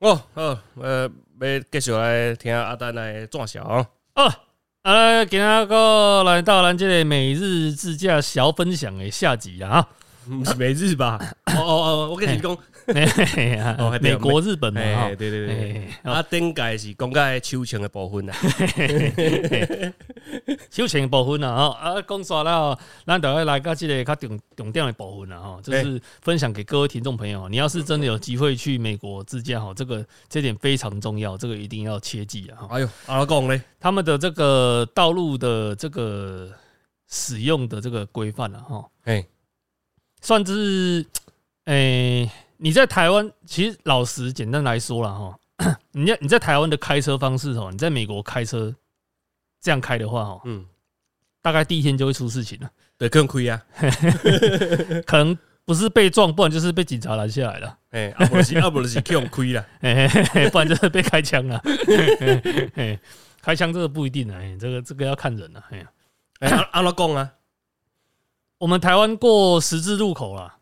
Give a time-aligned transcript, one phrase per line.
[0.00, 1.10] 哦，好，呃，
[1.40, 3.86] 要继续来听阿丹来转小哦。
[4.14, 4.32] 哦，
[4.82, 9.88] 啊，今仔个来到咱这个每日自驾小分享的下集啊，
[10.26, 11.18] 不是每日吧？
[11.56, 12.56] 哦哦哦，我跟你讲，
[14.00, 14.80] 美国、日本嘛，
[15.16, 18.34] 对对对啊，顶届是讲解秋情的部分啦。
[20.70, 21.70] 手前的部分啊，吼。
[21.70, 32.68] 啊，讲煞了，咱大概来到这个较重重点的部分了哈，就是分享给各位听众朋友，你要是真的有机会去美国自驾哈，这个这点非常重要，这个一定要切记啊哈。
[32.72, 36.50] 哎呦，阿拉讲咧，他们的这个道路的这个
[37.08, 39.24] 使用的这个规范了哈，哎，
[40.20, 41.06] 算是，
[41.66, 48.74] 诶、你在台湾，其实老实简单来说了哈， 你在你在台湾的开车方式哦，你在美国开车
[49.60, 50.64] 这样开的话哦，嗯，
[51.42, 53.62] 大概第一天就会出事情了，对，更亏啊，
[55.06, 61.60] 可能不是被撞，不然就是被警察拦下来了，哎，啊不是，啊不是去用亏啦， 嘿嘿嘿不然就是被开枪了，
[63.42, 65.90] 开枪这个不一定啊，嘿这个这个要看人了，哎呀。
[66.40, 67.32] 哎，阿阿拉讲啊，
[68.58, 70.56] 我们台湾过十字路口啦，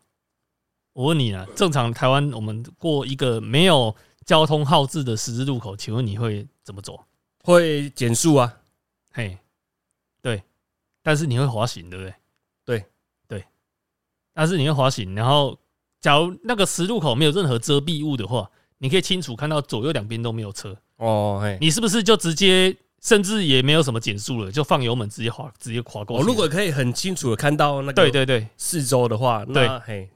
[0.93, 7.03] 我问你啊，正常台湾我们过一个没有交通号志的十字路口，请问你会怎么走？
[7.43, 8.57] 会减速啊，
[9.11, 9.37] 嘿，
[10.21, 10.41] 对，
[11.01, 12.13] 但是你会滑行，对不对？
[12.65, 12.85] 对。
[13.25, 13.43] 对，
[14.33, 15.57] 但是你会滑行，然后
[15.99, 26.27] 假如那个十字路口没有任何遮蔽物的话，你可以清楚看到左右两边都没有车，哦，嘿，你是不是就直接甚至也没有什么减速了，就放油门直接滑直接滑过我去？
[26.27, 30.09] 如果可以很清楚的看到那个对对对，四周的话，那嘿，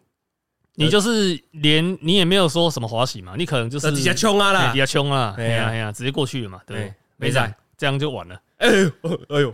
[0.79, 6.93] 你就是连你也没有说什么滑行嘛，你可能就是在底下冲啊啦底，下冲啊，哎哎呀呀哎呀，直接过去了嘛，对？
[7.17, 8.39] 没在这样，就完了。
[8.57, 8.91] 哎呦，
[9.29, 9.53] 哎呦，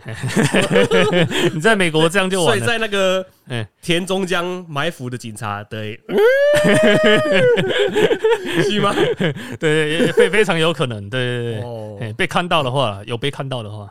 [1.54, 2.66] 你在美国这样就完了所以。
[2.66, 5.98] 在那个哎田中江埋伏的警察，对，
[8.64, 8.94] 是吗？
[9.18, 13.88] 对对，也非非常有可能，对对对哦，哎被看到的话，有被看到的话，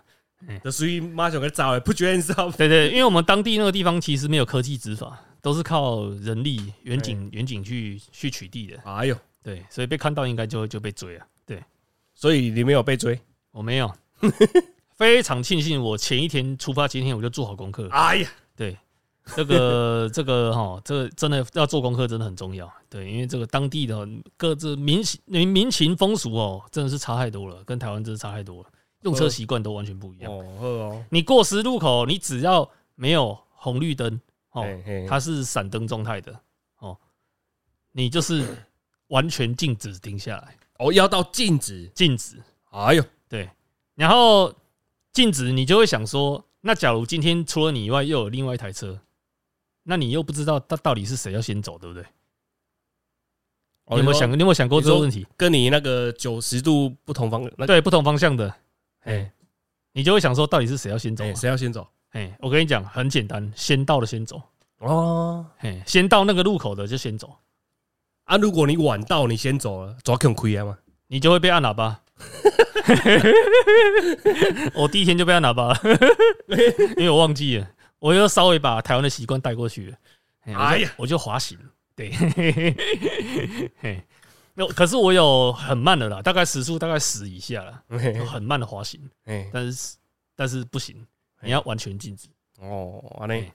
[0.64, 2.54] 这属于马上给找来，不觉得你知道吗？
[2.58, 11.27] 对对，因为我们当地那个地方其实没有科技执法，都是靠人力远景远景去去取缔的，哎呦，对，所以被看到应该就就被追啊。
[11.45, 11.61] 对
[12.15, 13.20] 所以你没有被追？
[13.52, 13.93] 我没有，
[14.95, 17.89] 非常庆幸我前一天出发，前一天我就做好功课。
[17.89, 18.77] 哎呀，对，
[19.36, 22.71] 这个 这个哈，这个真的要做功课，真的很重要。
[22.89, 28.70] 对，因为这个当地的各自民情民民情风俗哦，真的是差太多了，跟台湾真的差太多了，
[29.02, 30.31] 用车习惯都完全不一样。
[30.31, 34.21] 哦你过十字路口，你只要没有红绿灯
[34.53, 34.65] 哦
[35.08, 36.39] 它是闪灯状态的
[36.80, 36.97] 哦，
[37.91, 38.65] 你就是
[39.08, 42.41] 完全静止停下来，哦要到静止，静止。
[42.71, 43.49] 哎呦，对，
[43.95, 44.53] 然后
[45.11, 48.99] 静止你就会想说，那假如今天除了你以外又有另外一台车，
[49.83, 52.03] 那你又不知道到到底是谁要先走，对不对？
[53.89, 54.30] 你有没有想？
[54.30, 55.27] 你有没有想过这个问题？
[55.36, 57.47] 跟你那个九十度不同方？
[57.67, 58.49] 对，不同方向的，
[59.02, 59.33] 哎哎，
[59.92, 61.23] 你就会想说，到底是谁要先走？
[61.36, 61.86] 谁要先走？
[62.13, 64.41] 哎，我跟你讲，很简单，先到的先走，
[64.79, 65.45] 哦。
[65.59, 67.37] 哎，先到那个路口的就先走，
[68.23, 70.77] 啊，如果你晚到，你先走了，抓更亏啊嘛？
[71.07, 71.99] 你就会被按喇叭。
[74.75, 75.69] 我第一天就被按喇叭。
[75.69, 75.79] 了，
[76.97, 77.67] 因为我忘记了，
[77.99, 79.97] 我又稍微把台湾的习惯带过去了。
[80.45, 81.57] 哎哎呀，我就滑行，
[81.95, 82.11] 对，
[83.80, 84.01] 嘿，
[84.53, 87.83] 那可是我有很慢的啦，大概时速大概十以下了，
[88.27, 89.49] 很慢的滑行，嘿。
[89.51, 89.95] 但是
[90.35, 91.05] 但是不行，
[91.43, 92.27] 你要完全禁止，
[92.59, 93.54] 哦，安尼哎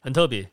[0.00, 0.50] 很特别。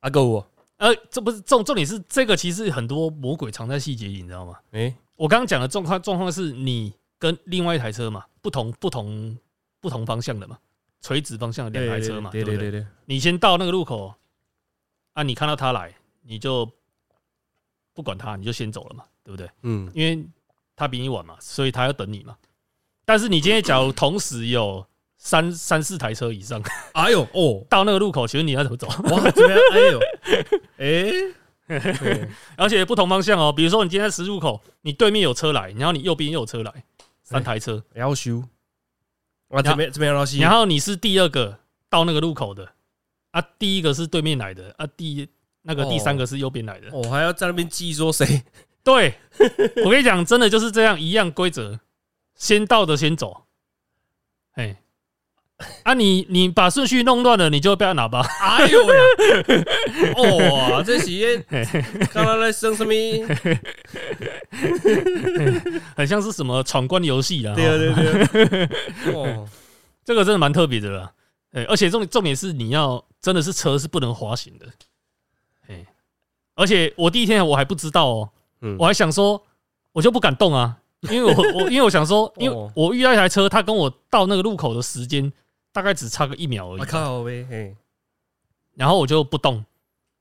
[0.00, 4.58] 阿够我，呃，这不是重重点是这个，其实很多魔鬼藏在细节里，你知道吗？
[4.72, 9.38] 哎，我刚刚讲的状况状况是你跟另外一台车嘛，不同不同
[9.80, 10.58] 不同方向的嘛，
[11.00, 12.30] 垂直方向的两台车嘛？
[12.30, 14.14] 对对对对，你先到那个路口
[15.14, 16.70] 啊，你看到他来，你就
[17.94, 19.48] 不管他，你就先走了嘛，对不对？
[19.62, 20.26] 嗯，因为
[20.76, 22.36] 他比你晚嘛，所以他要等你嘛。
[23.06, 24.86] 但是你今天假如同时有
[25.24, 26.62] 三三四台车以上。
[26.92, 28.86] 哎呦哦， 到那个路口，请问你要怎么走？
[29.10, 30.00] 哇，这边哎呦，
[31.66, 36.84] 哎， 而且不同方向哦，比如说你今天在十字路口，你对面有车来，然后你右边又有车来，
[37.22, 38.44] 三台车，要修，
[39.48, 41.58] 哇这边这边要修，然后你是第二个
[41.88, 42.68] 到那个路口的
[43.30, 45.26] 啊，第一个是对面来的啊，第
[45.62, 45.88] 那个哦。
[45.90, 46.88] 第三个是右边来的。
[46.92, 48.42] 我还要在那边记说谁，
[48.84, 49.14] 对，
[49.82, 51.80] 我跟你讲，真的就是这样，一样规则，
[52.34, 53.43] 先到的先走。
[55.56, 58.20] 哎，啊你，你把顺序弄乱了，你就会被按喇叭。
[58.42, 59.00] 哎呦呀，
[60.16, 61.38] 哦，这是
[62.12, 62.92] 刚刚在生什么？
[65.96, 67.54] 很像是什么闯关游戏啊。
[67.54, 68.02] 对啊哈
[68.32, 68.68] 对对，
[69.14, 69.48] 哦，
[70.04, 71.12] 这个真的蛮特别的啦。
[71.52, 74.66] 哎，而且重重点是你要真的是车是不能滑行的。
[75.68, 75.86] 哎，
[76.56, 78.28] 而且我第一天我还不知道哦，
[78.62, 79.40] 嗯我还想说
[79.92, 85.32] 我就不敢动啊，因为我我因为我想说，因为哦我遇到一台车，它跟我到那个路口的时间
[85.74, 87.76] 大概只差个一秒而我已，靠呗，嘿，
[88.74, 89.62] 然后我就不动，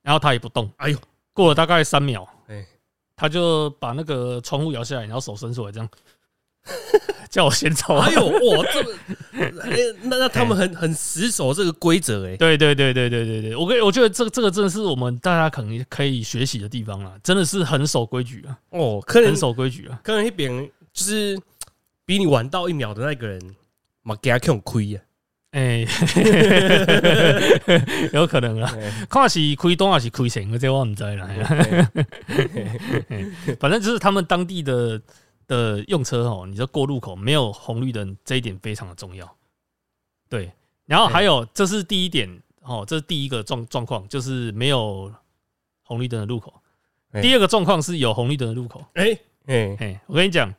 [0.02, 0.98] 然后他也不动，哎呦，
[1.32, 2.66] 过了大概三秒，哎，
[3.16, 5.88] 他就把那个窗户摇下来，然后手伸出来这样，
[7.30, 7.96] 叫我先走。
[7.98, 20.02] 哎呦， 哇，这那那他们很很死守这个规则，哎，对对对对对对对，我跟我觉得这这个真的是我们大家可能可以学习的地方了，真的是很守规矩啊，哦，可能很守规矩啊。
[20.04, 21.40] 可能那边就是
[22.06, 23.56] 比你晚到一秒的那个人，
[24.02, 25.02] 嘛给他看亏呀，
[25.54, 25.86] 哎、
[28.12, 31.30] 有可能啊，哎看是亏多还是亏钱，这我唔知啦。
[33.60, 35.00] 反正就是他们当地的
[35.46, 39.32] 的用车哦，你说过路口没有红绿灯，这一点非常的重要。
[40.28, 40.52] 对，
[40.88, 42.28] 然后还有这是第一点
[42.62, 45.14] 哦，这是第一个状状况，就是没有
[45.84, 46.52] 红绿灯的路口。
[47.12, 48.84] 哎第二个状况是有红绿灯的路口。
[48.96, 49.16] 哎
[49.46, 50.52] 哎，哎，我跟你讲，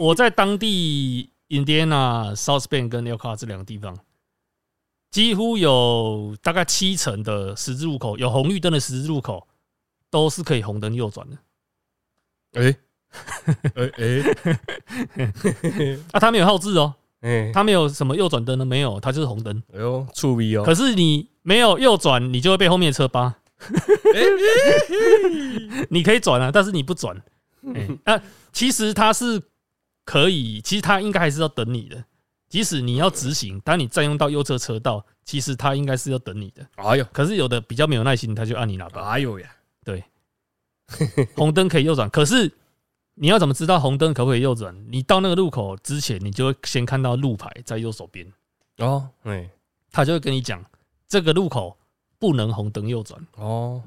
[0.00, 3.94] 我在当地 Indiana、South Bend 跟 El c a 这两个地方，
[5.10, 9.48] 几乎有大概七成的十字路口有红绿灯的十字路口
[10.08, 11.36] 都是可以红灯右转的。
[12.52, 12.76] 哎
[13.74, 14.22] 哎哎
[16.12, 19.60] 啊，它没有号志哦，哎，它没有什么右转灯的，没有，他就是红灯。
[19.72, 23.36] 哎呦，触逼哦，可是你没有右转，你就会被后面的车扒。
[25.90, 27.20] 你可以转啊，但是你不转。
[27.74, 28.22] 哎、啊，
[28.52, 29.42] 其实他是
[30.04, 32.04] 可以，其实他应该还是要等你的。
[32.50, 36.66] 即使你要直行，当你占用到右侧车道，其实他应该是要等你的。
[36.74, 39.08] 哎呦，可是有的比较没有耐心，他就按你喇叭。
[39.08, 39.48] 哎呦呀，
[39.84, 40.04] 对
[41.36, 42.52] 红灯可以右转，可是
[43.14, 44.74] 你要怎么知道红灯可不可以右转？
[44.90, 48.26] 你到那个路口之前，你就会先看到路牌在右手边，
[48.78, 49.48] 哦，哎
[49.92, 50.64] 他就会跟你讲
[51.06, 51.78] 这个路口
[52.18, 53.80] 不能红灯右转，哦，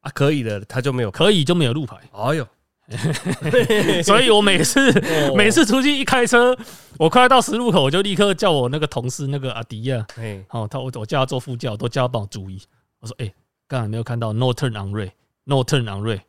[0.00, 1.96] 啊，可以的，他就没有，可以就没有路牌。
[2.12, 2.46] 哎呦，
[4.02, 5.34] 所以我每次哦。
[5.36, 6.56] 每次出去一开车，
[6.98, 12.60] 我快要到十路口，我就立刻叫我那个同事那个阿迪亚，哎，哦，他我我叫他做副驾，我都叫他帮我注意。
[13.00, 13.32] 我说，哎、
[13.66, 16.20] 刚才没有看到 no turn on red，no turn on red，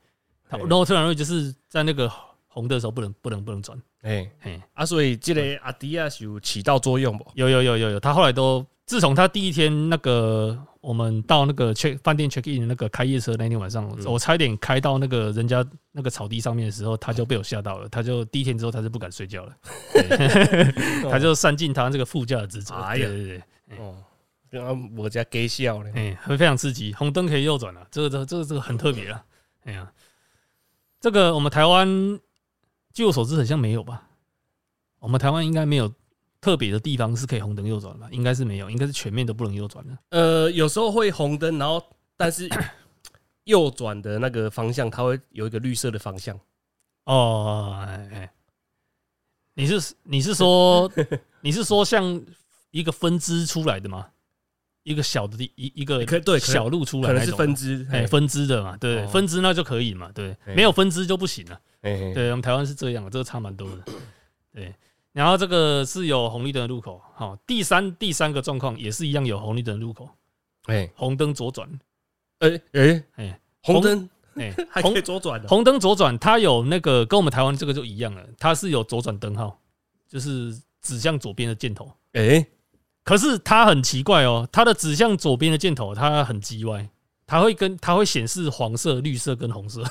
[0.49, 0.63] 他嘿。
[0.63, 2.11] no turn on red 就是在那个
[2.47, 3.77] 红的时候不能不能不能转。
[4.01, 7.25] 哎，哎，啊，所以这个阿迪亚是有起到作用不？
[7.35, 14.05] 有有有有有，他后来都自从他第一天那个我们到那个 check 饭店 check in 那个开夜车那天晚上，嗯。
[14.05, 17.87] 我差一点开到那个人家那个草地上面的时候，他就被我吓到了。
[17.87, 19.55] 他就第一天之后他就不敢睡觉了，
[21.09, 22.75] 他就散尽他这个副驾的职责。
[22.75, 23.07] 哎呀。
[23.07, 23.95] 对对对，哦，
[24.49, 29.23] 然后我家给笑呢，哎，会非常刺激，红灯可以右转了，这个这个这个这个很特别了。
[29.63, 29.89] 哎呀，
[30.99, 31.87] 这个我们台湾
[32.93, 34.09] 据我所知好像没有吧？
[34.99, 35.91] 我们台湾应该没有
[36.43, 38.05] 特别的地方是可以红灯右转吧？
[38.11, 39.97] 应该是没有，应该是全面都不能右转的。
[40.09, 41.81] 呃，有时候会红灯，然后
[42.17, 42.49] 但是
[43.45, 46.37] 右转的那个方向，它会有一个绿色的方向。
[47.05, 48.33] 哦，哎哎，
[49.53, 50.91] 你是你是说
[51.39, 52.21] 你是说像
[52.71, 54.07] 一个分支出来的吗？
[54.83, 61.57] 一个小的地一一个可对小路出来可能是分支，哎分支的嘛，对，哦分支那就可以嘛，对，哎没有分支就不行了。
[61.81, 63.83] 对对，我们台湾是这样，这个差蛮多的。
[64.53, 64.75] 对，
[65.13, 70.09] 然后这个是有红绿灯的路口，好，第三第三个状况也是一样有红绿灯的路口，
[70.65, 70.91] 哎。
[70.95, 71.69] 红灯左转，
[72.39, 73.03] 哎哎。
[73.15, 73.39] 哎。
[73.61, 74.09] 红灯？
[74.35, 79.59] 哎， 还可以左转的，红灯左转，它有那个跟我们台湾这个就一样了，它是有左转灯号，
[80.09, 80.51] 就是
[80.81, 81.89] 指向左边的箭头。
[82.13, 82.45] 哎。
[83.03, 86.89] 可是它很奇怪哦，它的指向左边的箭头它很叽歪，
[87.27, 89.83] 它会跟它会显示黄色、绿色跟红色。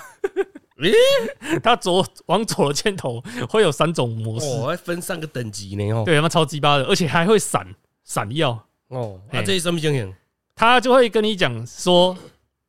[1.62, 7.66] 它左往左的箭头会有三种模式，哦，还分三个等级呢哦，对，他妈超鸡巴的，而且还会闪
[8.04, 8.66] 闪耀。
[8.88, 10.14] 哦，啊这是什么情形？
[10.54, 12.16] 他就会跟你讲说，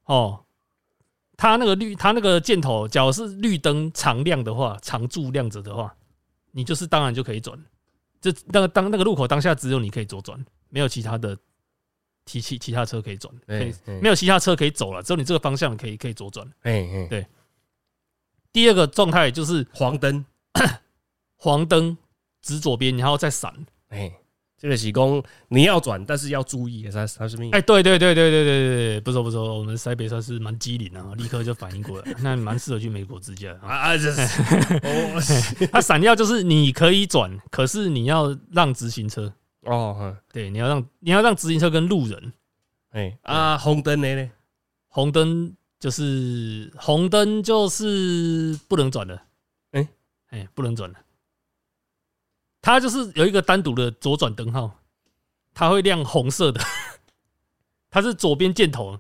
[0.06, 0.40] 哦，
[1.36, 5.94] 他那个绿，他那个箭头，假如是绿灯常亮的话，常驻亮着的话，
[6.52, 7.58] 你就是当然就可以转。
[8.22, 10.40] 这那个当那个路口当下只有你可以左转，
[10.70, 11.38] 没有其他的
[12.26, 16.48] 其其其他车可以转，可以哎没有其他车可以走了，只有你这个方向可以可以左转。
[16.62, 17.28] 哎哎对
[18.54, 20.24] 第二个状态就是黄灯，
[21.36, 21.98] 黄灯
[22.42, 23.52] 指左边，然后再闪。
[23.90, 24.12] 哎、
[24.58, 27.50] 这个喜功你要转，但是要注意，它它是命。
[27.52, 33.98] 哎、欸，对对对对对对对不错不错，我们塞北算是蛮机灵的、啊，立刻就反应过来， 那蛮适合去美国自驾啊啊！
[33.98, 34.12] 这
[35.20, 42.34] 是，它闪耀就是你可以转，可是你要让直行车哦，对，你要让你要让直行车跟路人。
[42.92, 44.30] 哎、啊，红灯呢？
[44.88, 45.56] 红灯。
[45.84, 49.22] 就是红灯就是不能转的，
[49.72, 49.86] 哎
[50.30, 50.98] 哎，不能转了。
[52.62, 54.80] 它就是有一个单独的左转灯号，
[55.54, 56.62] 它会亮红色的，
[57.92, 58.98] 它是左边箭头，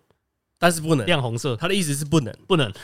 [0.63, 1.05] 但是不能。
[1.05, 2.33] 亮红色，他的意思是不能。
[2.47, 2.71] 不能。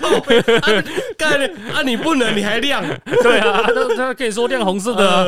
[0.00, 0.84] 靠背，啊
[1.16, 1.42] 干
[1.72, 1.82] 啊！
[1.82, 2.80] 你不能，你还亮，
[3.24, 5.24] 对啊，他他跟你说亮红色的啊，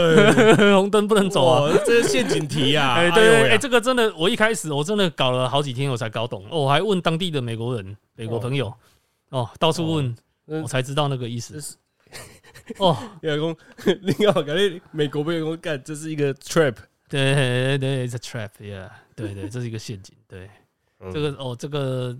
[0.78, 1.76] 红灯不能走啊。
[1.84, 2.94] 这是陷阱题啊！
[2.94, 6.44] 哎，对对，哎这个真的，我一开始我真的搞了好几天，我才搞懂。
[6.48, 8.72] 哦，我还问当地的美国人、美国朋友，
[9.30, 10.14] 哦，到处问，
[10.46, 11.60] 嗯我才知道那个意思
[12.78, 13.56] 哦，员工，
[14.02, 16.74] 另外感觉美国被员工干，这是一个 trap。
[17.08, 18.88] 对对对，it's a trap，yeah，
[19.20, 20.14] 对对，这是一个陷阱。
[20.28, 20.48] 对，
[21.00, 22.16] 嗯这个哦，这个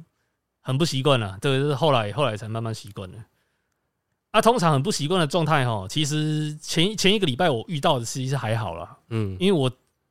[0.61, 3.19] 很不习惯了，这个是后来后来才慢慢习惯的。
[4.33, 9.71] 啊，通常很不习惯的状态哈，其实前前一个礼拜我遇到的其实还好啦，嗯，因为我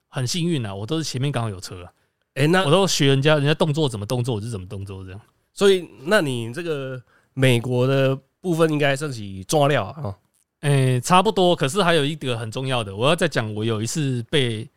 [0.10, 1.92] 很幸运啊，我都是前面刚好有车啊，
[2.34, 5.22] 哎，那我都学人家人家动作怎么动作我就怎么动作这样。
[5.54, 7.02] 所以，那你这个
[7.34, 10.02] 美国的部分应该算是抓料啊。
[10.04, 10.16] 哦
[10.62, 11.56] 诶、差不多。
[11.56, 14.70] 可是还有一个很重要的，我要再讲，我有一次被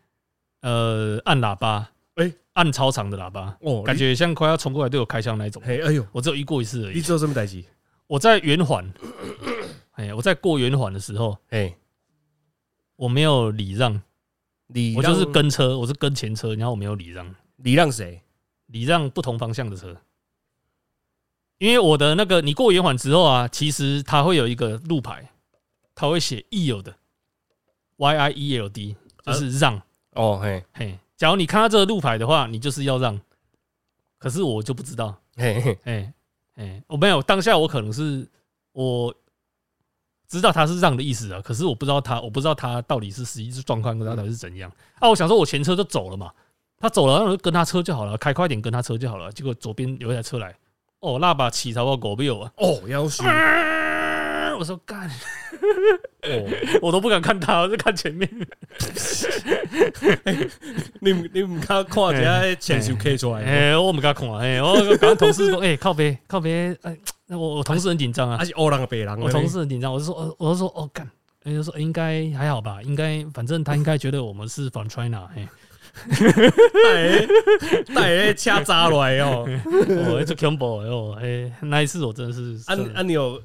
[0.60, 1.86] 呃按喇叭，诶
[2.54, 5.68] 按超长的喇叭，哦，感觉像快要冲过来对我开枪那一种你，。
[5.68, 6.96] 嘿，哎呦，我只有一过一次而已。
[6.96, 7.64] 你做什么代级？
[8.06, 8.92] 我在圆环，
[9.92, 11.74] 哎，我在过圆环的时候，哎，
[12.96, 14.02] 我没有礼让，
[14.66, 18.20] 礼我就是跟车，我是跟前车，然后我没有礼让，礼让谁？
[18.66, 19.96] 礼让不同方向的车。
[21.58, 25.30] 因为我的那个，你过圆环之后啊，其实它会有一个路牌，
[25.94, 26.96] 它会写 yield 的
[27.96, 29.80] y i e l d，就是让。
[30.10, 33.16] 哦，嘿，嘿，假如你看到这个路牌的话，你就是要让，
[34.18, 35.16] 可是我就不知道。
[35.36, 36.14] 嘿嘿，哎
[36.56, 38.28] 哎，我没有当下我可能是
[38.72, 39.14] 我
[40.26, 45.08] 知道他是让的意思啊，可是我不知道他，我不知道他到底是实际是状况，跟他到底是怎样啊？
[45.08, 46.32] 我想说我前车就走了嘛，
[46.76, 49.30] 他走了，那我就跟他车就好了，开快点跟他车就好了。
[49.30, 50.52] 结果左边有一台车来，
[50.98, 52.52] 哦，那把起槽我狗没有啊！
[52.56, 53.81] 哦，要求啊
[54.56, 55.08] 我说干，
[56.22, 56.48] 哦，
[56.80, 58.28] 我都不敢看他，我就看前面。
[61.00, 66.96] 你唔你唔敢看一下前手 K 出来，哎，我唔敢看，哎，我刚同事说，哎，靠边靠边，哎，
[67.28, 68.38] 我我同事很紧张啊。
[68.38, 69.18] 还，是欧人白狼？
[69.20, 71.08] 我同事很紧张，我就说，哦，我就说，哦，干，
[71.44, 75.48] 人就说应该还好吧，应该反正他应该觉得我们是 from China，哎，
[76.84, 77.26] 带
[77.94, 79.46] 带咧车扎来哦。
[80.10, 83.00] 我这 combo 哦，哎，那一次我真的是，啊真的。
[83.00, 83.40] 啊，你有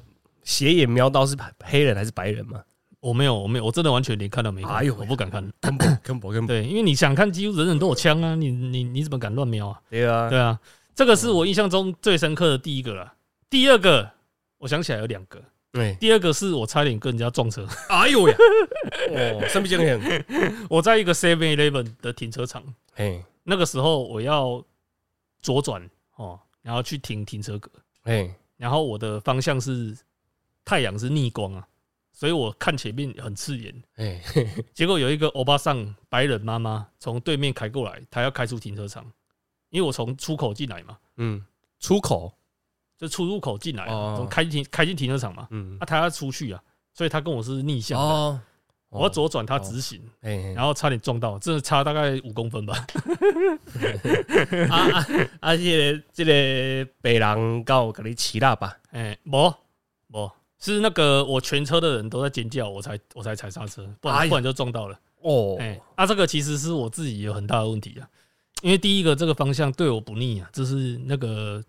[0.48, 2.62] 斜眼瞄到是黑人还是白人吗？
[3.00, 6.46] 我没有，我没有，我真的完全连看都没看，哎呦我不敢看，根本 根本根本。
[6.46, 9.80] 对，因为你想看，几乎人人都有枪啊，你你你怎么敢乱瞄啊？
[9.90, 10.58] 对啊，对啊，
[10.94, 13.12] 这个是我印象中最深刻的第一个了。
[13.50, 14.10] 第二个，
[14.56, 15.38] 我想起来有两个，
[15.70, 18.34] 对，第二个是我差点跟人家撞车，哎呦呀，
[19.12, 22.64] 哦，身体健康，我在一个 Seven Eleven 的停车场。
[22.96, 24.64] 哎，那个时候我要
[25.42, 25.86] 左转
[26.16, 27.70] 哦，然后去停停车格，
[28.04, 29.96] 哎，然后我的方向是
[30.68, 31.66] 太阳是逆光啊，
[32.12, 33.74] 所以我看前面很刺眼。
[33.96, 34.20] 哎，
[34.74, 39.10] 结果有一个欧巴桑白人妈妈从对面开过来，她要开出停车场，
[39.70, 41.42] 因为我从出口进来嘛，嗯，
[41.80, 42.34] 出口，
[42.98, 45.78] 就出入口进来从开进开进停车场嘛，嗯。
[45.80, 48.40] 啊，，她要出去啊，所以她跟我是逆向的，哦，
[48.90, 52.74] 我要左转，她直行，嘿，然后差点撞到，真的差大概五公分吧。
[54.68, 55.06] 啊啊
[55.40, 55.56] 啊！
[55.56, 59.54] 这个这个白人告给你骑喇叭，哎，不
[60.10, 64.98] 不，是那个我全车的人都在尖叫，我才我才踩刹车，不然不然就撞到了。
[65.20, 68.08] 哦，哎，啊，这个其实是我自己有很大的问题啊，
[68.62, 71.62] 因为第一个这个方向对我不利啊，就是那个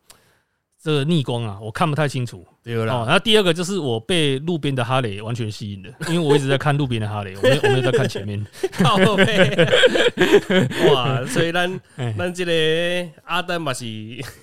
[0.81, 2.45] 这个逆光啊，我看不太清楚。
[2.63, 3.05] 哦。
[3.05, 8.45] 然后第二个就是我被路边的哈雷完全吸引了，因为我一直在看路边的哈雷，我没有我没有在看前面。
[8.79, 9.67] 靠背，
[10.93, 11.25] 哇！
[11.25, 12.13] 所以咱哎。
[12.17, 13.86] 咱这个阿丹嘛是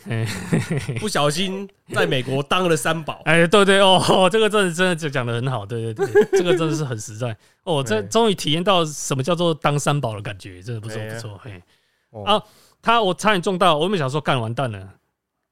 [0.08, 0.26] 哎。
[1.00, 7.34] 不小心在美国当了三宝，哎，对对哦，这个真的真的就讲的很好，对对对，这个真的是很实在。
[7.62, 11.62] 哦，这对终于体验到什么叫做当三宝的感觉，真的不错不错，嘿。
[12.10, 12.24] 哦。
[12.24, 12.42] 啊
[12.82, 14.78] 他我差点中到，我原本想说干完蛋了，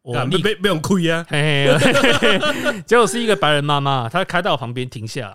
[0.05, 1.25] 我立干被被被用亏啊！
[1.31, 5.35] 嘿嘿结果是一个白人妈妈，她开到我旁边停下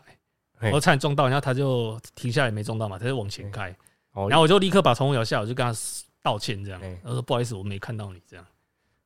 [0.61, 3.75] 来，我差点撞到，然后她就停下来没撞到嘛，她就往前开，
[4.13, 5.73] 哦然后我就立刻把窗户摇下，我就跟她
[6.21, 6.79] 道歉这样。
[6.79, 8.45] 嘿，我说不好意思，我没看到你这样，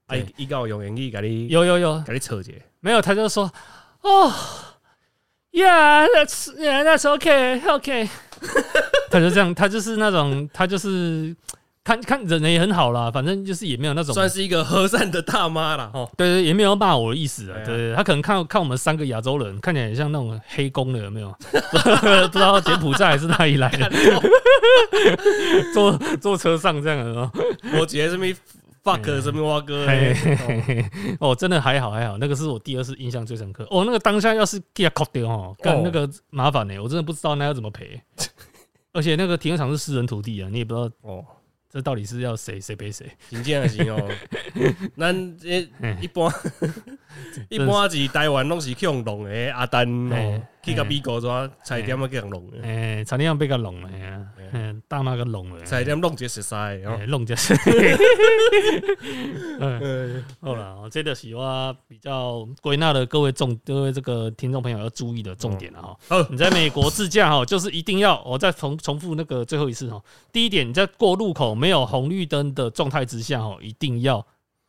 [0.08, 3.50] 啊，伊伊告用英语给你有有有，给你扯解，没有，她就说
[4.02, 4.34] 哦
[5.54, 8.10] ，Yeah，that's yeah，that's OK，OK，
[9.10, 11.34] 他就这样，他就是那种，他就是
[11.84, 15.92] 看看人也很好啦，反正就是也没有那种，算是一个和善的大妈啦。
[15.94, 16.10] 哦。
[16.16, 21.36] 对对，也没有骂我的意思啊，对啊对对，他可能看看我们三个亚洲人，看起来很像那种黑工的，有没有？
[21.72, 23.92] 不知道柬埔寨还是哪里来的，
[25.74, 27.30] 坐坐车上这样的哦。
[27.80, 28.26] 我觉得什么
[28.84, 30.86] fuck 什么蛙哥，嘿嘿哦嘿嘿
[31.20, 33.68] 哦，真的还好还好，那个是我第二次印象最深刻。
[33.70, 38.02] 哦，那个当下要是给他扣掉哦，干哦那个麻烦呢、我真的不知道那要怎么赔。
[38.94, 41.26] 而且那个停车场是私人土地啊，你也不知道哦，
[41.74, 43.10] 这到底是要谁谁背谁？
[43.32, 44.10] 真正是哦，
[44.96, 46.30] 咱这嗯一般
[47.50, 48.08] 一般是。
[48.08, 51.30] 台湾拢是去用弄的阿丹哦，去到美国怎
[51.64, 56.98] 菜店要去人弄的，哎，差点要被他弄了呀，嗯，大妈给弄了，菜点弄这熟悉的哦。
[57.00, 57.56] 哎弄就是，
[59.60, 65.98] 嗯，好了，哦这个是我比较归纳的各位重各位这个听众朋友要注意的重点了哈。
[66.08, 70.02] 好，你在美国自驾哈，就是一定要我再重重复那个最后一次哈。
[70.32, 74.26] 第一点，你在过路口没有红绿灯的状态之下哈，一定要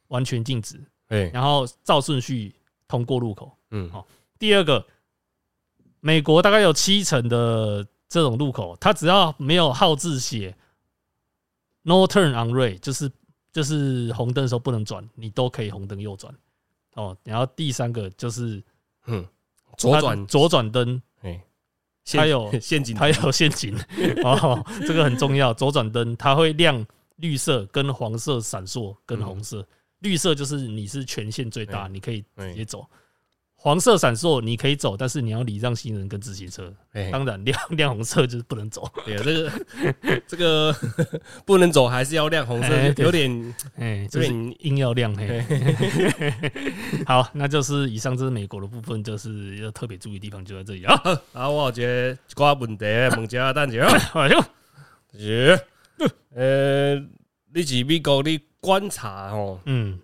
[0.09, 2.55] 完全静止，哎，然后照顺序
[2.89, 3.51] 通过路口。
[3.71, 4.07] 嗯，好
[4.39, 4.85] 第二个，
[6.01, 10.55] 美国大概有七成的这种路口，它只要没有号字写
[11.83, 13.11] “No turn on red”，就是
[13.53, 16.35] 就是红灯的时候不能转，你都可以红灯右转。
[16.95, 18.63] 哦，然后第三个就是
[19.07, 19.27] 嗯，
[19.77, 21.43] 左转，左转灯，哎，
[22.05, 23.77] 它有陷阱，它有陷阱
[24.23, 25.53] 哦，这个很重要。
[25.53, 29.67] 左转灯它会亮绿色、跟黄色闪烁、跟红色。
[30.05, 32.87] 绿色就是你是权限最大，你可以直接走。
[33.57, 36.71] 黄色闪烁你可以走，但是你要礼让行人跟自行车。
[36.93, 38.87] 哎，当然亮 亮红色就是不能走。
[39.07, 39.51] 对，这个
[40.29, 40.77] 这个
[41.47, 42.69] 不能走，还是要亮红色
[43.03, 45.43] 有点哎，就是有点硬要亮嘿。
[47.07, 51.01] 好，那就是以上这是美国的部分，就是要特别注意的地方就在这里啊。
[51.33, 52.85] 啊，我有一个一寡问题
[53.17, 54.45] 问一下等一下，哎呦，
[55.19, 55.59] 是
[56.35, 56.97] 呃，
[57.55, 60.01] 你去美国你观察哦，嗯，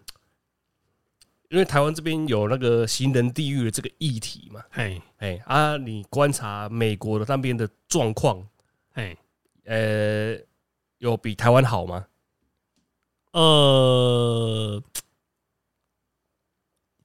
[1.49, 8.47] 因为台湾这边有那个行人地狱的这个议题嘛，嘿，哎啊，你观察美国的那边的状况，
[8.93, 9.17] 嘿，
[9.65, 10.37] 呃，
[10.99, 12.07] 有比台湾好吗？
[13.33, 14.83] 呃，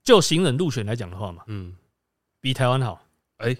[0.02, 1.74] 就行人路权来讲的话嘛，嗯，
[2.40, 3.02] 比台湾好，
[3.38, 3.56] 哎。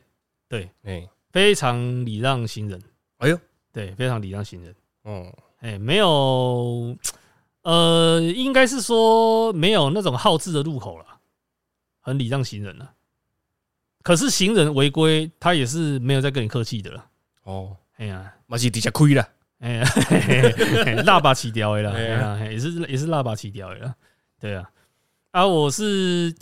[0.49, 2.81] 对，哎，非常礼让行人，
[3.17, 3.37] 哎呦，
[3.73, 4.73] 对，非常礼让行人。
[5.03, 6.97] 哦，哎，没有，
[7.67, 11.05] 呃，应该是说没有那种好字的路口了，
[12.01, 12.93] 很礼让行人了。
[14.05, 17.05] 可是行人违规，他也是没有在跟你客气的了。
[17.43, 20.53] 哦，哎呀，嘛是底下亏了，哎呀，嘿嘿
[20.85, 23.93] 嘿腊八起掉的啦，哎呀也是也是腊八起掉的啦。
[24.39, 24.71] 对啊，
[25.33, 26.33] 啊，我是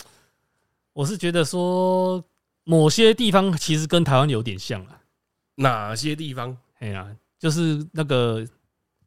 [0.93, 2.23] 我是觉得说，
[2.65, 5.01] 某些地方其实跟台湾有点像了。
[5.55, 6.55] 哪些地方？
[6.81, 7.09] 哎呀，
[7.39, 8.47] 就是那个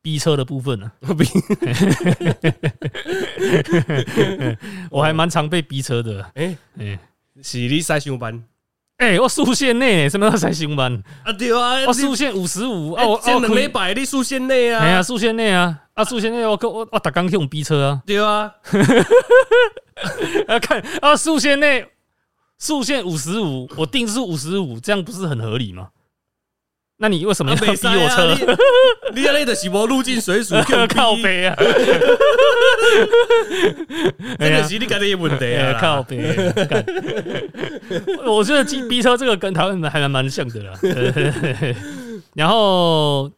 [0.08, 0.90] 逼车的部分呢、
[1.20, 1.28] 比
[4.90, 6.24] 我还蛮常被逼车的。
[6.36, 6.98] 哎，哎
[7.44, 8.42] 是你塞上班
[9.00, 11.04] 哎，我速线内什么叫才行班？
[11.26, 11.34] 啊？
[11.34, 15.04] 对啊，我速线五十五啊，我哎，这两礼拜你出现内哎呀，啊？
[15.04, 18.50] 速线内啊，啊，速线内我我我打刚去用逼车啊，对啊，
[20.48, 21.86] 啊看啊，速线内
[22.58, 25.90] 速线五十五，我定是五十五，这样不是很合理吗？
[27.00, 27.76] 那你为什么要逼我
[28.10, 28.34] 车？
[29.14, 30.56] 你你安尼就是无入境水属
[30.90, 31.56] 靠，背啊！
[34.40, 35.46] 这个是你家己的问题。
[35.80, 36.34] 靠背，
[36.66, 36.84] 干
[38.26, 40.74] 我觉得逼逼车这个跟台湾还蛮蛮像的啦。
[42.34, 43.32] 然后，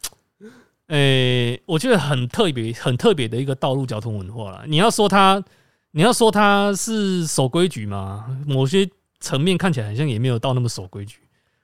[0.87, 4.63] 诶，我觉得很特别、很特别的一个道路交通文化啦。
[4.67, 5.43] 你要说它，
[5.91, 8.25] 你要说它是守规矩吗？
[8.47, 11.17] 某些层面看起来好像也没有到那么守规矩。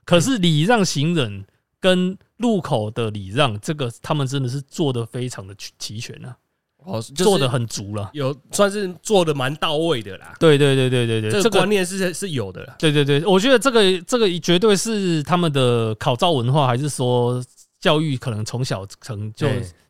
[0.04, 1.46] 可是礼让行人
[1.86, 6.36] 跟路口的礼让，这个他们真的是做的非常的齐齐全啊，
[6.84, 8.10] 哦，就是做的很足了。
[8.12, 10.34] 有算是做的蛮到位的啦。
[10.40, 12.76] 对对对对对对，这观念是是有的啦。
[12.80, 17.40] 对对对，我觉得这个这个绝对是他们的考照文化，还是说
[17.80, 19.48] 教育可能从小成就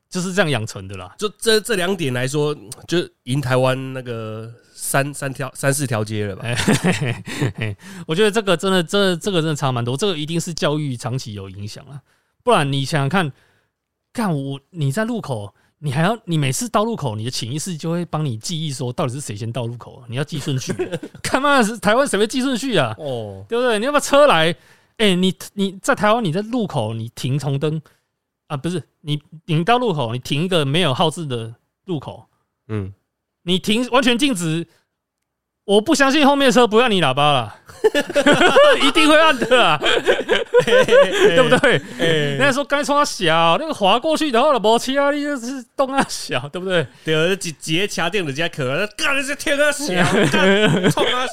[0.10, 1.16] 就是这样养成的啦。
[1.18, 2.54] 就这这两点来说，
[2.90, 4.52] 就赢台湾那个
[4.86, 6.44] 三三条三四条街了吧？
[6.46, 12.00] 哎，嘿嘿嘿嘿我觉得这个真的，这这个真的差蛮多，这个一定是教育长期有影响啊，
[12.44, 13.32] 不然你想想看，
[14.14, 20.74] 看我你在路口，你还要你每次到路口，你的潜意识就会帮你记忆说到底是谁先到路口，你要记顺序。
[21.24, 22.96] 看嘛，是台湾谁会记顺序啊？
[23.00, 23.80] 哦，对不对？
[23.80, 24.56] 你要不要车来？
[24.98, 27.82] 哎、你你在台湾，你在路口你停红灯
[28.48, 32.26] 啊，不是你你到路口，你停一个没有号志的路口，
[32.70, 32.94] 嗯，
[33.46, 34.68] 你停完全静止，
[35.66, 37.56] 我不相信后面的车不按你喇叭了，
[38.86, 39.80] 一定会按的啊，
[40.64, 41.82] 对不对？
[42.00, 46.86] 哎那时候该冲他小，那个滑过去，然后了摩车啊，你就是动啊小，对不对？
[47.04, 49.88] 对，一直接掐电人家可，干你这天啊小，
[50.32, 51.26] 干冲啊！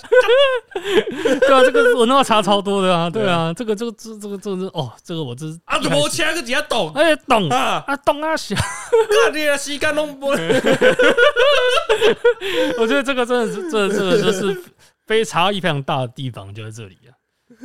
[0.72, 7.84] 对啊，这个文化差超多的啊，对啊，这个这个这这个这个哦，这个我这是啊，就无掐个直接动哎懂啊！
[7.86, 8.56] 啊动啊小。
[8.56, 10.30] 干你的时间拢无。
[12.78, 14.62] 我觉得这个真的是，这这个就是
[15.06, 17.12] 非差异非常大的地方就在这里啊。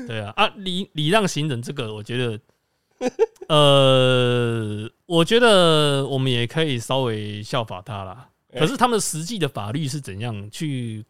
[0.06, 2.39] 对啊，啊礼礼让行人这个，我觉得
[3.48, 8.30] 呃，我觉得我们也可以稍微效法他啦。
[8.52, 11.06] 可是他们实际的法律是怎样去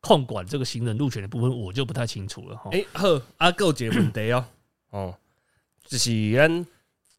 [0.00, 2.70] 控管这个行人路权的部分，我就不太清楚了哈。
[2.72, 4.44] 哎、好，啊，还有一个问题哦，
[4.90, 5.14] 哦，
[5.84, 6.66] 就是咱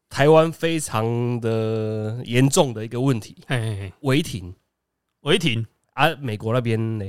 [0.08, 3.36] 台湾非常的严重的一个问题，
[4.00, 4.54] 违停
[5.20, 5.66] 违停。
[5.94, 7.04] 啊，美国那边呢？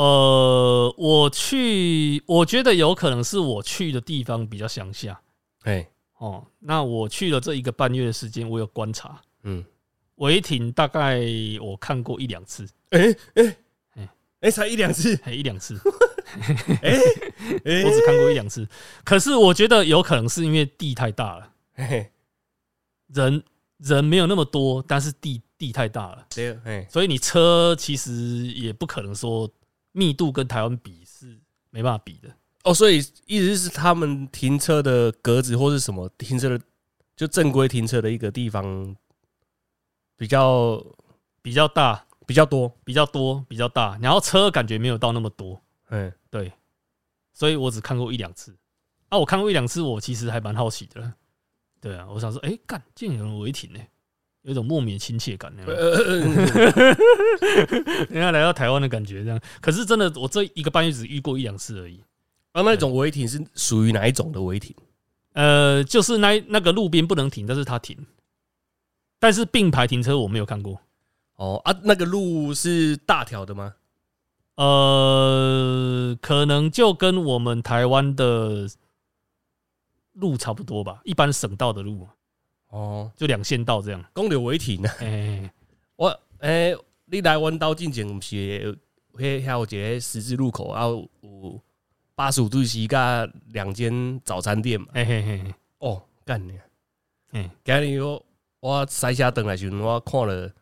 [0.00, 5.20] 呃，我去，我觉得有可能是我去的地方比较乡下。
[5.64, 5.86] 哎，
[6.16, 6.46] 哦。
[6.58, 9.20] 那我去了这一个半月的时间，我有观察。
[9.42, 9.62] 嗯，
[10.14, 11.20] 违停，大概
[11.60, 13.56] 我看过一两次，哎哎
[13.96, 14.08] 哎
[14.40, 15.78] 哎，才一两次，嘿，一两次，
[16.82, 16.98] 哎
[17.66, 18.66] 哎我只看过一两次。
[19.04, 22.10] 可是我觉得有可能是因为地太大了，嘿，
[23.08, 23.44] 人
[23.76, 28.12] 人没有那么多，但是地地太大了，对，哎，所以你车其实
[28.46, 29.46] 也不可能说
[29.92, 31.38] 密度跟台湾比是
[31.70, 32.34] 没办法比的。
[32.64, 36.64] 哦，所以意思是他们停车的格子或是什么停车的，
[37.16, 38.94] 就正规停车的一个地方
[40.16, 40.84] 比较
[41.40, 46.52] 比较大，比较多，比较多，比较大，然后车感觉没有到那么多，嗯，对，
[47.32, 48.54] 所以我只看过一两次。
[49.08, 51.12] 啊，我看过一两次，我其实还蛮好奇的。
[51.80, 53.80] 对啊，我想说，哎、干，竟然有人违停呢、
[54.50, 56.96] 有一种莫名的亲切感，有没有呃呃呃
[58.10, 59.40] 人家来到台湾的感觉这样。
[59.60, 62.02] 可是真的，我这一个半月只遇过一两次而已。
[62.50, 64.74] 啊，那种违停是属于哪一种的违停？
[65.34, 67.96] 呃，就是那那个路边不能停，但是他停，
[69.20, 70.80] 但是并排停车我没有看过。
[71.36, 73.74] 哦啊，那个路是大条的吗？
[74.56, 78.68] 呃，可能就跟我们台湾的
[80.14, 82.08] 路差不多吧，一般省道的路
[82.70, 84.04] 哦，就两线道这样。
[84.14, 85.52] 讲到违停啊， 哎、
[85.96, 88.78] 我诶、你来阮兜进前毋是
[89.14, 91.60] 迄遐有一个十字路口，啊有
[92.14, 94.88] 八十五度 C 甲两间早餐店嘛？
[94.94, 96.58] 嘿嘿嘿，哦，干你！
[97.32, 98.26] 哎，今日我
[98.60, 100.52] 我塞车等来时阵，我看了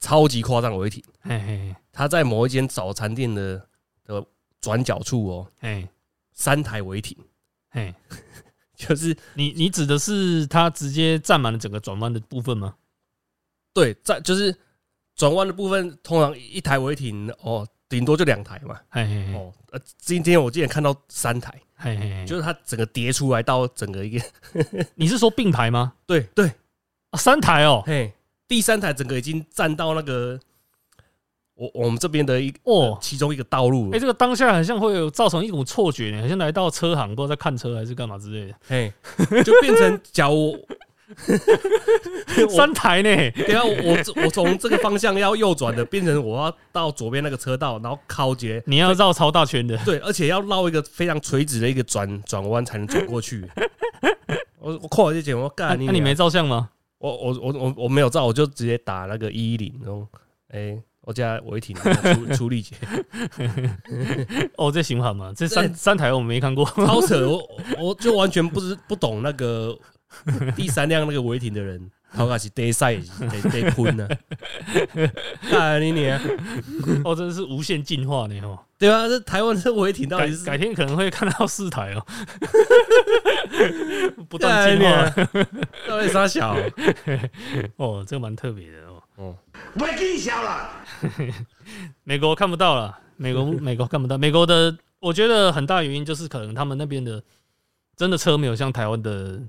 [0.00, 1.02] 超级夸张的违停。
[1.20, 3.66] 嘿嘿他在某一间早餐店的
[4.04, 4.24] 的
[4.60, 5.88] 转角处哦，嘿。
[6.38, 7.16] 三台违停，
[7.70, 7.94] 嘿，
[8.76, 12.74] 就是你你指的是它直接占满了整个转弯的部分吗？
[13.72, 14.54] 对，在就是
[15.14, 18.78] 转弯的部分，通常一台违停哦，顶多就两台嘛。
[18.88, 24.24] 嘿嘿嘿哦，呃，今天我竟然看到三台，嘿嘿嘿，就是它整个叠出来到整个一个，
[24.94, 25.94] 你是说并排吗？
[26.06, 26.46] 对对，
[27.10, 28.12] 啊，三台哦，嘿，
[28.46, 30.38] 第三台整个已经占到那个
[31.56, 38.54] 我我们这边的一哦，其中一个道路哎、了，这个当下好像会有造成一股错觉呢，好像来到车行，不知道在看车还是干嘛之类的。
[38.68, 38.92] 嘿，
[39.42, 40.54] 就变成假如
[42.50, 43.10] 三台呢？
[43.32, 49.78] 对啊，我我从这个方向要右转的，变成我要到左边那个车道，然后靠街，你要绕超大圈的。
[49.84, 53.48] 对，而且要绕一个非常垂直的一个转转弯才能转过去。
[54.58, 55.86] 我我看我这剪，我那、干！
[55.86, 56.68] 那你没照相吗？
[56.98, 60.06] 我我我我我没有照，我就直接打那个一一零，然后
[60.48, 62.74] 哎，我家违停处处理解，
[64.58, 65.32] 哦，这行好吗？
[65.36, 66.64] 这三三台我没看过。
[66.64, 67.28] 超扯！
[67.28, 69.78] 我我就完全不知不懂那个
[70.56, 74.08] 第三辆那个违停的人，好卡是得赛得得 喷呢，
[75.48, 76.08] 干你你！
[77.04, 78.58] 哦，真的是无限进化呢哦。
[78.76, 82.04] 对啊，这台湾这违停到改底是改天可能会看到四台哦，
[84.28, 85.28] 不断进化娘。
[85.86, 86.56] 到底啥小？
[87.76, 88.95] 哦，这个蛮特别的哦。
[89.16, 89.34] 哦，
[89.74, 90.70] 别计较了。
[92.04, 97.22] 美国看不到了，美国 美国看不到，美国的我觉得很大原因就是可能他们那边的
[97.96, 99.40] 真的车没有像台湾的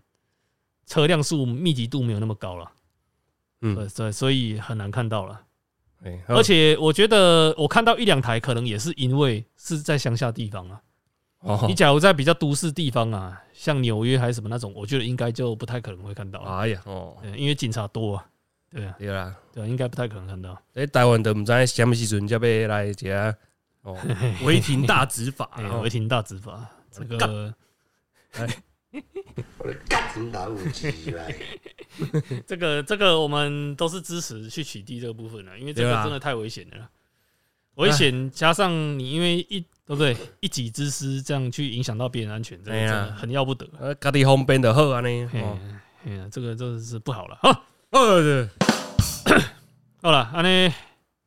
[0.85, 2.71] 车辆数密集度没有那么高了，
[3.61, 3.75] 嗯。
[3.75, 5.41] 对，所以所以很难看到了。
[6.03, 10.81] 哎而且我觉得我看到一两台，可能也是因为是在乡下地方啊。
[11.39, 11.65] 哦。
[11.67, 18.25] 你假如在比较都市地方啊，像纽约还是什么那种，我觉得应该就不太可能会看到啊，哎呀，哦，因为警察多啊。
[18.77, 20.61] 对啊，对啦，对啊，应该不太可能看到。
[20.75, 23.35] 哎台湾都唔知什么时阵才要来一个
[23.81, 23.97] 哦
[24.43, 25.49] 违停大执法，
[25.81, 27.53] 违停大执法，这个
[29.57, 31.35] 我的干你老母鸡来！
[32.45, 36.89] 这个这个我们都是支持去取缔这个部分的，因为这个真的太危险了。
[37.75, 43.67] 危险加上你因为一对不对一己之私这样去影响到别人安全，这个真的很要不得。
[43.79, 45.25] 呃，家己方便就好安尼。
[45.27, 45.59] 嘿哦，
[46.05, 47.37] 哎呀，这个真的是不好了。
[47.41, 48.49] 好，哦，对
[50.03, 50.73] 好了，安尼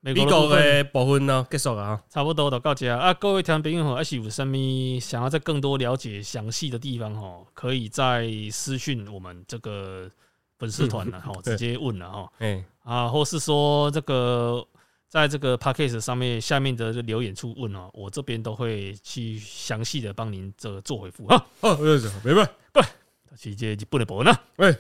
[0.00, 2.02] 美美国国的部分呢结束啊。
[2.10, 3.14] 差不多就到这啊。
[3.14, 4.54] 各位听众朋友吼，还是有什么
[5.00, 10.10] 想要再更多了解详细的地方吼，可以在私讯我们这个
[10.58, 12.30] 粉丝团了吼，直接问了哈。
[12.40, 14.62] 哎，啊，或是说这个
[15.08, 21.46] 在这个 p a c k a g e 上面下面的留言处问哦，我这边都会去详细的帮您这个做回复啊。
[21.60, 22.50] 哦，对对，明白。
[23.36, 24.42] 是这日本的部分啊。
[24.56, 24.76] 喂，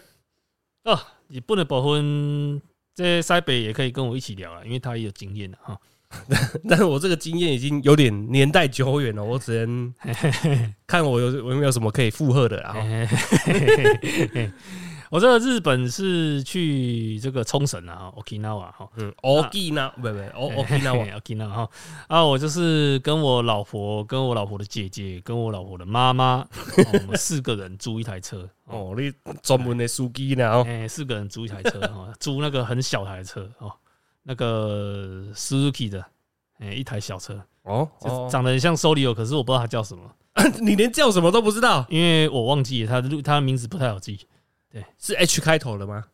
[0.84, 2.62] 哦，日本的部分，
[2.94, 5.78] 这塞北也可以跟我一起聊了，因为他也有经验的哈。
[6.68, 9.94] 但是我这个经验已经有点年代久远了，我只能
[10.86, 12.72] 看我有我有没有什么可以附和的啦。
[12.74, 14.50] 然后嘿嘿嘿嘿嘿
[15.10, 18.88] 我这个日本是去这个冲绳啊，Okinawa 哈。
[18.96, 21.68] 嗯，Okina 不不 Okinawa，Okinawa 哈。
[22.06, 26.46] 啊，我就是跟我老婆、跟我老婆的姐姐、跟我老婆的妈妈， 哦
[26.92, 30.48] 我们四个人租一台车哦，哦，你专门的司机呢？
[30.48, 33.72] 哦，哎，四个人租一台车哈，租那个很小台车哦，
[34.22, 36.04] 那个 Suzuki 的，
[36.60, 37.88] 哎，一台小车，哦
[38.30, 40.04] 长得很像 Solio，可是我不知道它叫什么，
[40.62, 44.20] 你连叫什么都不知道，因为我忘记了它的路，它的名字不太好记。
[44.98, 46.04] 是 H 开头的吗？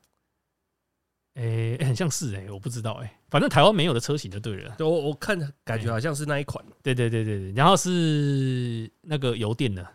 [1.34, 4.74] 诶、很像是诶、我不知道诶、反正台湾没有的车型就对了。
[4.78, 6.64] 对，我我看感觉好像是那一款。
[6.82, 9.86] 对对对对对，然后是那个油电的，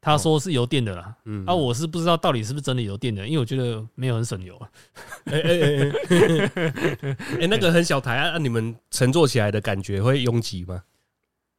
[0.00, 1.16] 他说是油电的啦。
[1.24, 4.70] 嗯啊，我是不知道到底是不是真的油电的，因为我觉得没有很省油啊。
[5.24, 10.84] 哎哎哎，哎， 那个很小台啊，你们乘坐起来的感觉会拥挤吗？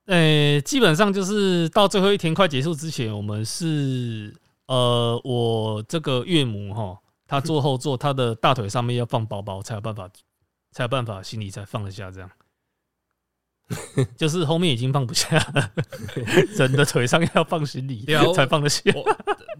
[0.05, 4.33] 呃，基本上就是到最后一天快结束之前，我们是
[4.73, 10.09] 呃，我这个岳母哈，她坐后座，她的大腿上面要放包包，才有办法，
[10.71, 12.29] 才有办法行李才放得下这样。
[14.17, 15.71] 就是后面已经放不下了，
[16.57, 18.81] 人的腿上要放行李对啊才放得下。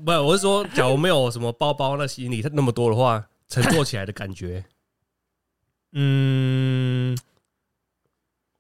[0.04, 4.66] 不，我是说，假如没有什么包包那行李那么多的话，乘坐起来的感觉，
[5.94, 7.16] 嗯，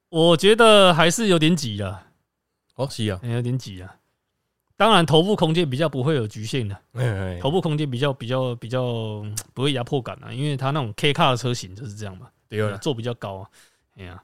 [0.09, 2.07] 我觉得还是有点挤了，
[2.75, 3.95] 哦，是啊，有点挤啊。
[4.75, 6.75] 当然，头部空间比较不会有局限的，
[7.39, 8.83] 头部空间比较比较比较
[9.23, 13.49] 嗯不会压迫感啊，因为它那种 K 卡的车型就是这样嘛，对啊，坐比较高啊。
[13.97, 14.21] 哎呀，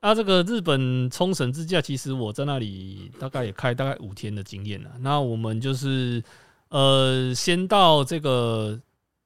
[0.00, 4.90] 那，这个日本冲绳自驾，其实我在那里大概也开大概五天的经验了。
[5.00, 6.22] 那我们就是
[6.68, 8.80] 呃，先到这个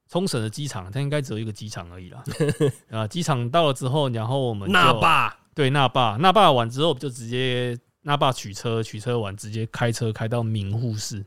[0.09, 2.25] 冲绳的机场，它应该只有一个机场而已啦。
[2.91, 11.23] 啊，机场到了之后，然后我们那霸对那霸，那霸完之后，就直接那爸取车，取车完直接开车开到名护市。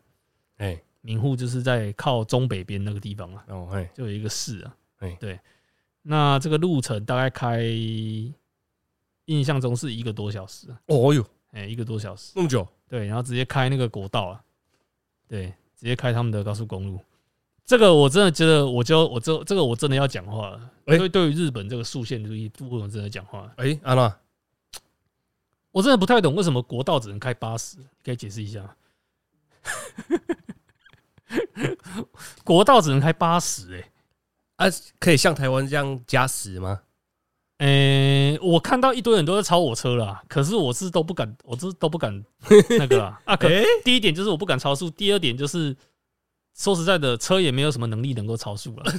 [0.57, 4.75] 哎名护就是在靠中北边那个地方啊，哦哎就有一个市啊。
[4.97, 5.39] 哎对，
[6.01, 7.61] 那这个路程大概开，
[9.25, 12.33] 印象中是一个多小时啊，哦哟，哎、一个多小时。
[12.35, 14.41] 那么久，对，然后直接开那个国道啊，
[15.27, 16.99] 对，直接开他们的高速公路。
[17.63, 20.71] 这个我真的觉得，我就我这这个我真的要讲话了。
[20.85, 23.53] 哎对，对于日本这个速限这一部分，我真的讲话了。
[23.57, 24.19] 哎，安娜，
[25.71, 28.75] 我真的不太懂为什么国道只能开八十，可以解释一下？
[32.43, 33.83] 国道只能开八十，
[34.57, 36.81] 哎，啊，可以像台湾这样加十吗？
[37.59, 42.23] 诶，我看到一堆人都在超我车啦，可是我是都不敢，我是都不敢
[42.71, 43.37] 那个啦啊。
[43.37, 45.75] 可 哎，第一点就是我不敢超速，第二点就是
[46.57, 48.83] 说实在的，车也没有什么能力能够超速了，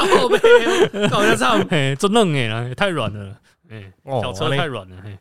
[0.00, 5.16] 靠背，搞得唱，嘿，真嫩哎啦，太软了，哎，哦小车太软了，嘿。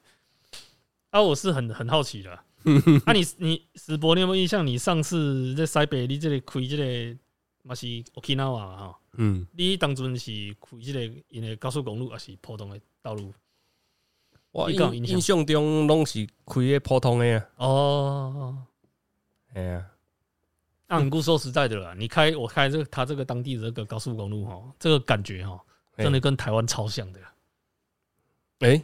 [1.10, 2.32] 啊，我是很很好奇的，
[3.06, 4.66] 啊你，你史博，你有没有印象？
[4.66, 7.18] 你上次在西北，你这里开这个
[7.64, 9.00] 嘛是 Okinawa 嘛哈？
[9.14, 13.34] 嗯，你当阵是开这个因为高速公路还是普通的道路？
[14.52, 18.58] 我印象印印象中拢是开个普通的啊，哦，
[19.54, 19.86] 哎呀，
[20.88, 25.60] 那很不说实在的啦，你开我开这个他这个当地的这个高速公路哈，这个感觉哈，
[25.98, 27.20] 真的跟台湾超像的。
[28.60, 28.84] 哎，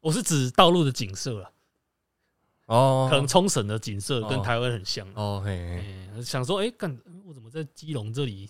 [0.00, 1.50] 我是指道路的景色啊，
[2.66, 5.06] 哦，可能冲绳的景色跟哦台湾很像。
[5.14, 5.78] 哦嘿，
[6.16, 8.48] 哎，想说，哎，干，我怎么在基隆这里？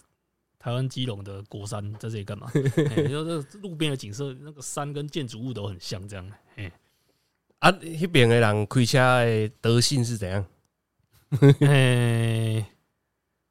[0.58, 2.50] 台湾基隆的国山在这里干嘛？
[2.90, 6.32] 哎就这路边的景色，那个山跟建筑物都很像，这样。
[6.56, 6.70] 哎，
[7.60, 10.44] 啊，那边的人开车的德性是怎样？
[11.60, 12.68] 哎，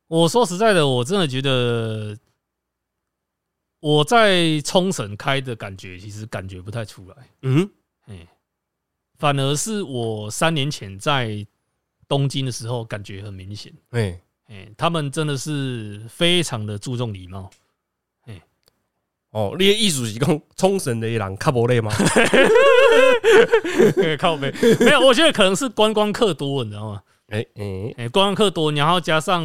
[0.08, 2.18] 我说实在的，我真的觉得
[3.80, 7.16] 我在冲绳开的感觉，其实感觉不太出来。
[7.44, 7.70] 嗯，
[8.08, 8.28] 哎，
[9.18, 11.46] 反而是我三年前在
[12.08, 13.72] 东京的时候，感觉很明显。
[13.92, 17.50] 哎，哎，他们真的是非常的注重礼貌。
[19.32, 21.92] 哦，你的意思是讲冲绳的人较无累吗？
[24.18, 27.04] 靠背没有，我觉得可能是观光客多，你知道吗？
[27.28, 29.44] 哎哎，哎，观光客多，然后加上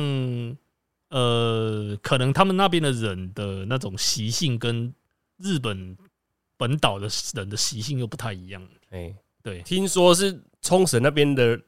[1.11, 4.94] 呃，可能他们那边的人的那种习性跟
[5.38, 5.96] 日本
[6.62, 8.62] 本岛的人的习性又不太一样。
[8.90, 11.61] 哎，对，听说是冲绳那边的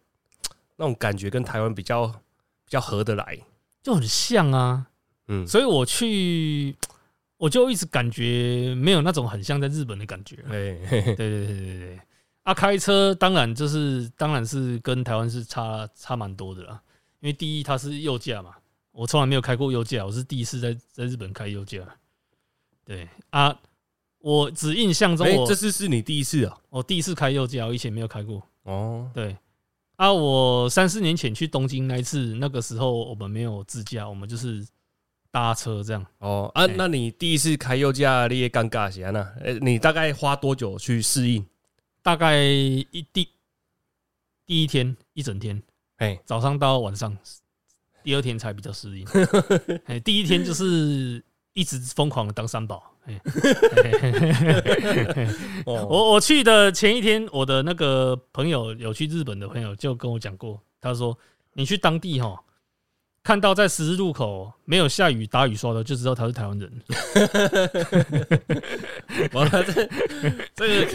[0.76, 3.36] 那种感觉跟台湾比较比较合得来。
[3.82, 4.86] 就很像啊。
[5.26, 6.76] 嗯，所以我去，
[7.38, 10.36] 我就一直感觉没有那种很像在日本的感觉。
[10.46, 12.00] 哎，嘿嘿对对对对对。
[12.44, 16.80] 啊，开车当然就是当然是跟台湾是差差蛮多的啦，
[17.20, 18.54] 因为第一它是右驾嘛，
[18.92, 21.80] 我从来没有开过右驾，我是第一次在在日本开右驾。
[22.84, 23.58] 对啊，
[24.24, 26.56] 我只印象中哎，我这次是你第一次啊？
[26.70, 28.42] 我第一次开右驾，我以前没有开过。
[28.62, 29.36] 哦，对
[29.96, 34.66] 啊，我三四年前去东京那一次，那个时候我们没有自驾，我们就是
[35.30, 36.02] 搭车这样。
[36.20, 39.20] 哦啊，那你第一次开右驾，你也尴尬些那？
[39.42, 41.44] 呃，你大概花多久去适应？
[42.02, 43.28] 大概一第
[44.46, 45.62] 第一天一整天，
[45.98, 47.14] 哎，早上到晚上，
[48.02, 49.06] 第二天才比较适应。
[49.84, 52.90] 哎，第一天就是一直疯狂的当三宝。
[55.66, 61.16] 我我去的前一天，我的那个朋友有去日本的朋友就跟我讲过，他说
[61.52, 62.42] 你去当地哈，
[63.22, 66.72] 看到在十字路口没有下雨打雨刷的，就知道他是台湾人。
[69.32, 69.88] 完了，这
[70.54, 70.86] 这个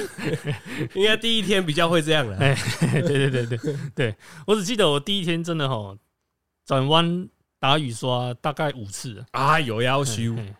[0.93, 2.35] 应该第一天比较会这样了。
[2.37, 2.55] 哎，
[3.01, 3.57] 对对对对
[3.95, 4.15] 对，
[4.47, 5.95] 我只记得我第一天真的哈，
[6.65, 9.23] 转弯打雨刷大概五次。
[9.31, 10.55] 啊，有要修，嘿对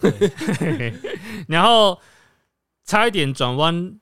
[1.48, 1.98] 然后
[2.84, 3.92] 差一点转弯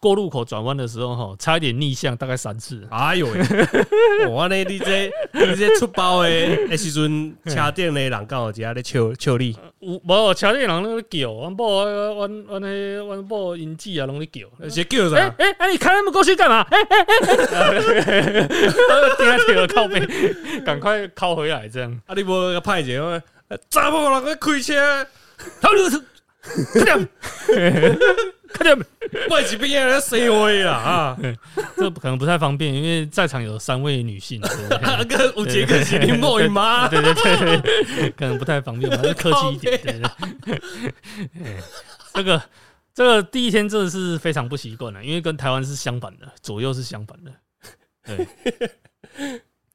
[0.00, 2.86] 过路口转弯的时候哈，差一点逆向大概三次。
[2.90, 3.40] 哎呦喂！
[4.28, 6.28] 我呢，你这你这出包的
[6.68, 14.42] 的时阵，车顶的人刚好在咧笑笑你，有无车顶人拢咧叫，阮某阮阮迄阮某因子啊拢咧叫。
[14.68, 15.34] 是叫哎啥？
[15.38, 16.60] 哎哎，你开那么过去干嘛？
[16.70, 16.98] 哎哎
[18.04, 18.48] 哎，
[19.16, 20.06] 听听了靠背，
[20.66, 21.90] 赶快靠回来这样。
[22.06, 25.06] 啊，你无个派者，呃查某人咧开车，
[25.60, 25.98] 他就是
[26.72, 27.08] 快点，
[28.52, 28.86] 快点，
[29.30, 31.18] 我是边咧生话啦啊！
[31.76, 39.80] 这可能不太方便，因为在场有三位女性，对不对啊， 个有一个是你某伊妈，对对对对，可能不太方便，我们还是客气一点。
[39.82, 40.00] 对
[40.44, 40.60] 对
[41.34, 41.56] 对，
[42.14, 42.42] 这个
[42.94, 47.32] 这个第一天真的是非常不习惯了，因为跟台湾是相反的，左右是相反的。
[48.06, 48.70] 对，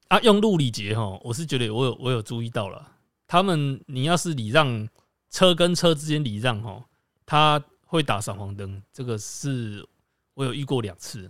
[0.07, 2.81] 啊，用路礼节哈，我是觉得我有我有注意到了，
[3.27, 4.87] 他们你要是礼让
[5.29, 6.83] 车跟车之间礼让哈，
[7.25, 9.85] 他会打闪黄灯，这个是
[10.33, 11.29] 我有遇过两次。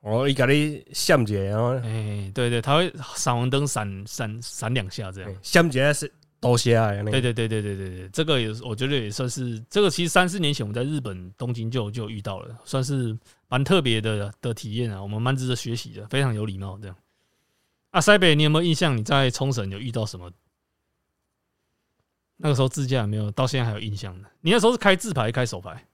[0.00, 5.34] 哦，伊甲你闪一下，然后哎，对对，他会闪黄灯闪闪闪两下这样。
[5.42, 6.10] 闪一下是
[6.40, 13.14] 多谢啊，对对对对对对对，这个也是我觉得也算是这个，其实三四年前我们在日本东京就就遇到了，算是
[13.48, 16.96] 蛮特别的的体验啊，我们蛮值得学习的，非常有礼貌这样。
[17.90, 18.96] 啊，塞北，你有没有印象？
[18.96, 20.30] 你在冲绳有遇到什么？
[22.42, 23.30] 那个时候自驾有没有？
[23.32, 24.28] 到现在还有印象的？
[24.40, 25.86] 你那时候是开自排开手排？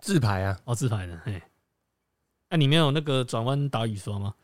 [0.00, 1.42] 自排啊，哦，自排的，嘿。
[2.50, 4.34] 那、你没有那个转弯打雨刷吗？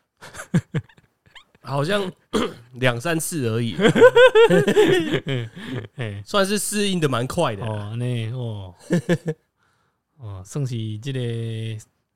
[1.62, 2.10] 好像
[2.74, 3.76] 两三次而已，
[5.94, 7.64] 嘿，算是适应的蛮快的。
[7.66, 8.74] 哦，那哦，
[10.16, 11.20] 哦，算是这个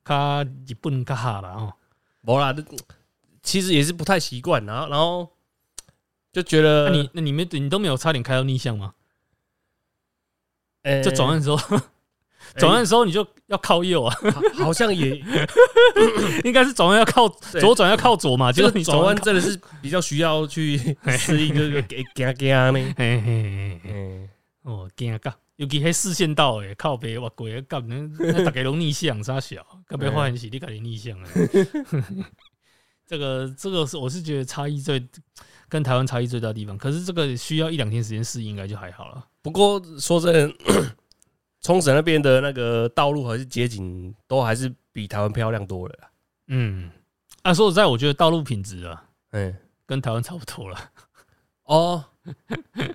[0.03, 1.73] 卡日本卡下啦哦。
[2.23, 2.53] 无啦，
[3.43, 5.29] 其实也是不太习惯，然后然后
[6.31, 8.95] 就觉得那你那你们你都没有差点开到逆向吗？
[10.83, 11.57] 呃就转弯的时候，
[12.57, 14.15] 转弯的时候你就要靠右啊，
[14.53, 15.15] 好好像也
[16.43, 17.27] 应该是转弯要靠
[17.59, 20.77] 左转要靠左嘛，结果你这个转弯真的是比较需要去
[21.17, 22.71] 适应，就是给给给呢。
[22.73, 24.29] 嘿嘿嘿嘿嗯，
[24.63, 31.29] 哦，惊噶，尤其迄视线道诶，靠北哇鬼，干那那大家拢逆向啥小，干别发现是你家己逆向啊。
[33.05, 34.99] 这个这个是我是觉得差异最
[35.73, 39.25] 跟台湾差异最大的地方可是这个需要一两天时间适应应该就还好了。
[39.41, 40.55] 不过说真的
[41.61, 45.95] 冲绳那边的那个道路还是街景都还是比台湾漂亮多了
[46.49, 46.91] 嗯
[47.41, 49.55] 啊说实在我觉得道路品质啊嗯
[49.87, 50.77] 跟台湾差不多了。
[51.63, 52.05] 哦。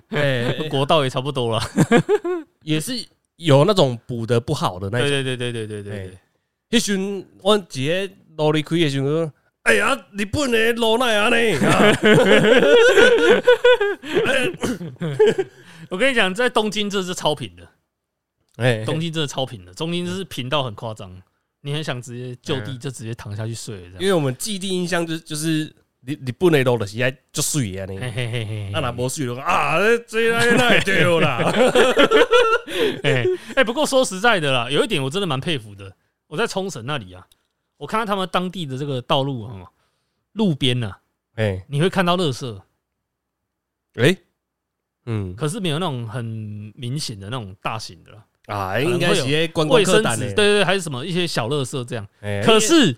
[0.09, 1.61] 对 国道也差不多了。
[2.63, 2.93] 也是
[3.39, 5.09] 有那种补的不好的那种。
[5.09, 6.19] 对对对对对对对对。
[6.71, 7.59] 那时候我
[8.37, 8.99] 努力亏也是
[9.69, 11.37] 哎呀，日本的路哪样呢？
[11.69, 11.93] 啊
[15.91, 17.69] 我跟你讲，在东京这是超平的，
[18.57, 21.21] 哎，东京真的超平的，东京就是平到很夸张，
[21.61, 23.99] 你很想直接就地就直接躺下去睡了。
[23.99, 25.65] 因为我们既定印象就是就是
[26.07, 27.93] 日日本的路就是爱就睡啊呢。
[28.01, 29.77] 嘿嘿嘿嘿，啊，若无水就讲啊，
[30.07, 31.53] 这那那会对啦。
[33.03, 33.23] 哎
[33.57, 35.95] 哎，不过说实在的啦，有一点我真的蛮佩服的。
[36.27, 37.27] 我在冲绳那里啊，
[37.79, 39.71] 我看到他们当地的这个道路啊，
[40.33, 40.95] 路边呢，
[41.37, 41.65] 哎。
[41.69, 42.61] 你会看到垃圾，
[43.95, 44.17] 哎，
[45.07, 45.35] 嗯。
[45.35, 46.23] 可是没有那种很
[46.75, 48.13] 明显的那种大型的。
[48.13, 50.35] 啦，啊，应该是些观光卫生纸，客单的对。
[50.35, 52.07] 对对，还是什么一些小垃圾这样。
[52.21, 52.43] 哎。
[52.43, 52.97] 可是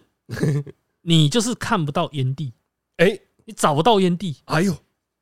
[1.02, 2.52] 你就是看不到烟蒂，
[2.96, 4.74] 哎，你找不到烟蒂，哎呦，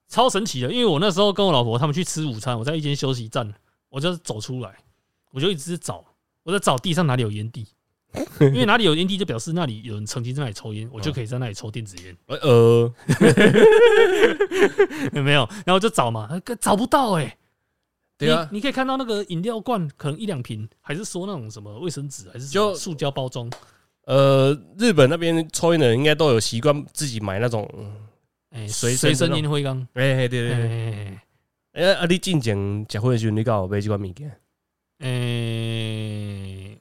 [0.06, 0.72] 超神奇的。
[0.72, 3.52] 因为我那时候跟我老婆他们去吃午餐，我在一间休息站，
[3.88, 4.76] 我就走出来，
[5.32, 6.04] 我就一直找，
[6.44, 7.66] 我在找地上哪里有烟蒂，
[8.40, 12.16] 因为哪里有烟蒂就表示那里有人曾经在那里抽烟，我就可以在那里抽电子烟。
[12.26, 12.94] 呃呃，
[15.12, 15.48] 有 没有？
[15.66, 17.36] 然后就找嘛，呃找不到哎、
[18.16, 23.50] 对啊你，你可以看到那个饮料罐可能一两瓶，还是说那种什么卫生纸，还是就塑胶包装？
[24.06, 27.68] 呃，日本那边抽烟的人应该都有习惯自己买那种，
[28.50, 29.86] 哎、随随身烟灰缸。
[29.92, 31.18] 哎、对对哎对，
[31.72, 34.28] 哎哎、啊，你进前结婚的时候，你搞有买这款物件？
[35.00, 35.10] 哎哎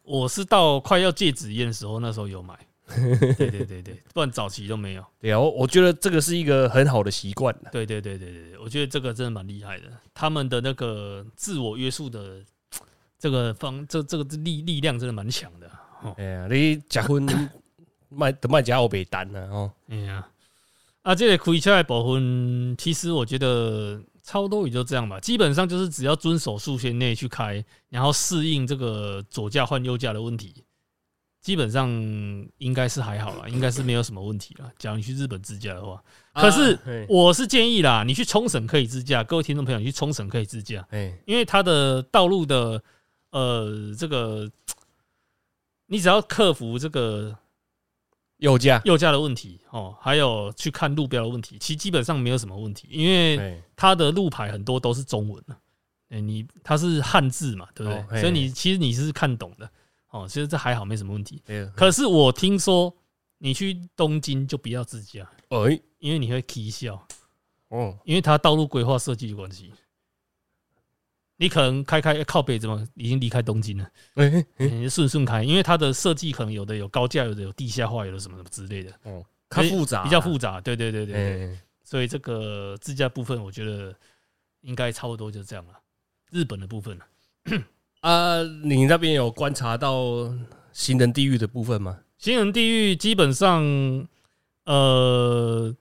[0.08, 2.58] 我是到快要戒纸烟的时候，那时候有买。
[3.38, 5.04] 对对对对，不然早期都没有。
[5.20, 7.70] 对啊，我我觉得这个是一个很好的习惯的。
[7.70, 9.88] 对对对对对对，我觉得这个真的蛮厉害的。
[10.14, 12.42] 他们的那个自我约束的
[13.20, 15.70] 这个方，这这个力力量真的蛮强的。
[16.02, 17.28] 哦，哎呀，你结婚
[18.08, 20.26] 卖的卖家我北单了哦，哎呀，
[21.02, 25.18] 啊，这个开车的部分，其实我觉得差不多也就这样吧。
[25.22, 30.66] 基本上就是只要遵守速限内去开，然后适应这个左驾换右驾的问题，
[31.40, 31.90] 基本上
[32.58, 34.70] 应该是还好啦，应该是没有什么问题啦。
[34.78, 36.04] 假如你去日本自驾的话，
[36.34, 42.84] 可是我是建议啦，你去冲绳可以自驾，各位听众朋友，你去冲绳可以自驾，哎，因为它的道路的
[43.32, 44.52] 呃这个，
[45.86, 47.34] 你只要克服这个
[48.38, 55.58] 右驾，右驾的问题哦，还有去看路标的问题，其实基本上没有什么问题，因为哎，它的路牌很多都是中文的，
[56.10, 58.22] 哎，你它是汉字嘛，对不对？
[58.22, 59.70] 所以你其实你是看懂的
[60.12, 61.42] 哦，其实这还好，没什么问题。
[61.76, 62.94] 可是我听说
[63.40, 67.08] 你去东京就不要自驾，哎，因为你会啼笑，
[67.70, 69.74] 哦，因为它道路规划设计的关系。
[71.38, 80.60] 你可能开开靠北怎么已经离开东京了，哎，你顺顺开，因为它的设计可能有的有高架，有的有地下化，有的什么什么之类的，哦，它复杂，比较复杂。
[80.60, 83.96] 对对对对所以这个自驾部分，我觉得
[84.62, 85.74] 应该差不多就这样了。
[86.32, 87.06] 日本的部分呢，
[88.02, 90.30] 啊，你那边有观察到
[90.74, 92.00] 行人地狱的部分吗？
[92.18, 93.64] 行人地狱基本上，
[94.66, 95.74] 呃，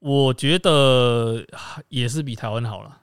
[0.00, 1.46] 我觉得
[1.88, 3.02] 也是比台湾好了，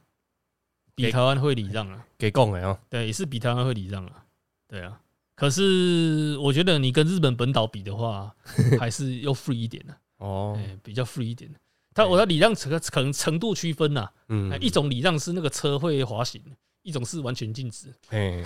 [0.96, 2.06] 比台湾会礼让啊。
[2.18, 4.26] 给讲的哦，对，也是比台湾会礼让啊。
[4.68, 5.00] 对啊，
[5.36, 8.34] 可是我觉得你跟日本本岛比的话，
[8.80, 11.60] 还是要 free 一点的，哦哎，，比较 free 一点的。
[11.94, 16.42] 它我的礼让可可能程度区分呐、嗯哎，一种礼让是那个车会滑行，
[16.82, 17.94] 一种是完全禁止。
[18.10, 18.44] 哎，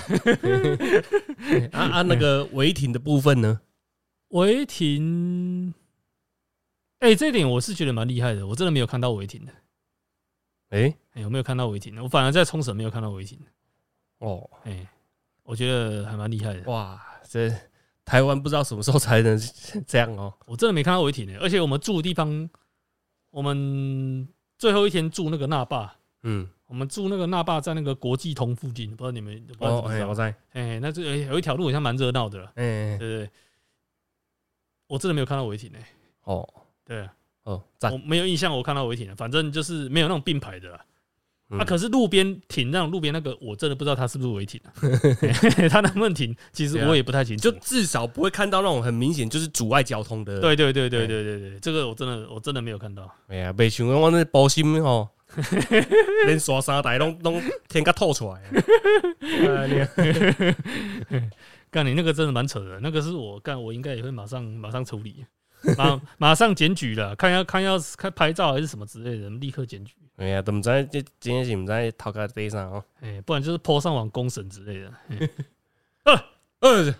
[1.72, 3.62] 啊啊，那个违停的部分呢？
[4.30, 5.74] 违停，
[7.00, 9.52] 哎、这一点我是觉得蛮厉害的，我真的没有看到违停的。
[10.70, 12.02] 哎，哎、有没有看到违停的？
[12.02, 13.38] 我反而在冲绳没有看到违停。
[14.20, 14.88] 哦，哎、
[15.44, 16.64] 我觉得还蛮厉害的。
[16.72, 17.54] 哇，这
[18.06, 19.38] 台湾不知道什么时候才能
[19.86, 20.34] 这样哦。
[20.46, 22.50] 我真的没看到违停的，而且我们住的地方，
[23.32, 25.94] 我们最后一天住那个那霸，
[26.24, 30.16] 嗯，我们住那个那霸在那个国际通附近，不知道你们哦，哎，我？
[30.16, 33.30] 在，哎、那这哎有一条路好像蛮热闹的啦，哎对，不对？
[34.88, 35.86] 我真的没有看到违停诶、
[36.24, 36.48] 哦，
[36.84, 37.14] 对啊，
[37.44, 40.86] 哦，赞我，没有印象我看到违停了，反正就是没有那种并排的啦。
[41.52, 44.70] 嗯啊，可是路边停那种路边那个，我真的不知道他是不是违停啊。
[45.70, 47.50] 他能不能停，其实我也不太清楚。
[47.50, 53.10] 就至少不会看到那种很明显就是阻碍交通的。，对对对对对对对，这个我真的我真的没有看到。
[53.28, 55.10] 哎呀，没想到我那包心哦，
[56.28, 58.42] 连刷三台拢拢天甲透出来
[61.72, 65.24] 干你那个真的蛮扯的，那个是我干，我应该也会马上马上处理，
[65.78, 69.94] 马马上检举了，看要看要看拍照还是什么之类的，立刻检举。
[70.18, 72.84] 哎呀，都毋知这今天是毋知头壳底上哦。
[73.02, 74.94] 哎、不然就是 po 上网公审之类的。
[76.62, 76.94] 呃，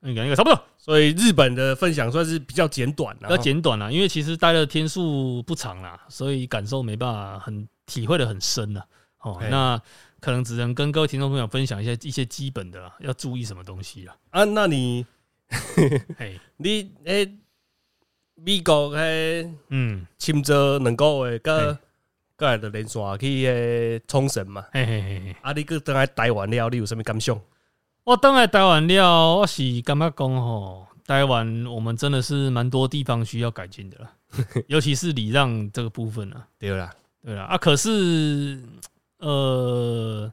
[0.00, 3.28] 那个那个差不多，所以日本的分享算是比较简短了。
[3.30, 8.86] 要简短了，因为其实待的天数不长啦，所以感受没办法很体会的很深了。
[9.20, 9.80] 哦，那
[10.20, 14.16] 可能只能跟各位听众朋友分享一些一些基本的啦，要注意什么东西了。
[14.30, 15.04] 啊，那你
[16.18, 17.36] 嘿， 你诶，
[18.34, 21.78] 美国迄嗯，深圳两个月，嘿甲
[22.36, 24.64] 甲来就连线去迄冲绳嘛。
[24.72, 25.36] 嘿嘿嘿嘿。
[25.40, 27.40] 啊，你搁倒来台湾了，你有啥物感想？
[28.02, 34.12] 我当来台湾了，我是感觉讲吼，台湾我们真的是蛮多地方需要改进的啦，
[34.66, 36.46] 尤其是礼让这个部分啊。
[36.58, 38.60] 对啦，对啦，啊，可是
[39.18, 40.30] 呃，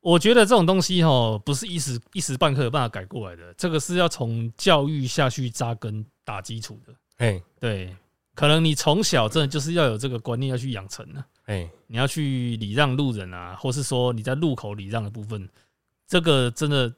[0.00, 6.92] 我觉得这种东西哈，不是一时一时半刻有办法改过来的，这个是要从教育下去扎根打基础的。
[7.22, 7.96] 嘿，对，
[8.34, 15.48] 可能你从小真的就是要有这个观念要去养成的，哎，你要去礼让路人啊，或是说你在路口礼让的部分，
[16.08, 16.92] 这个真的，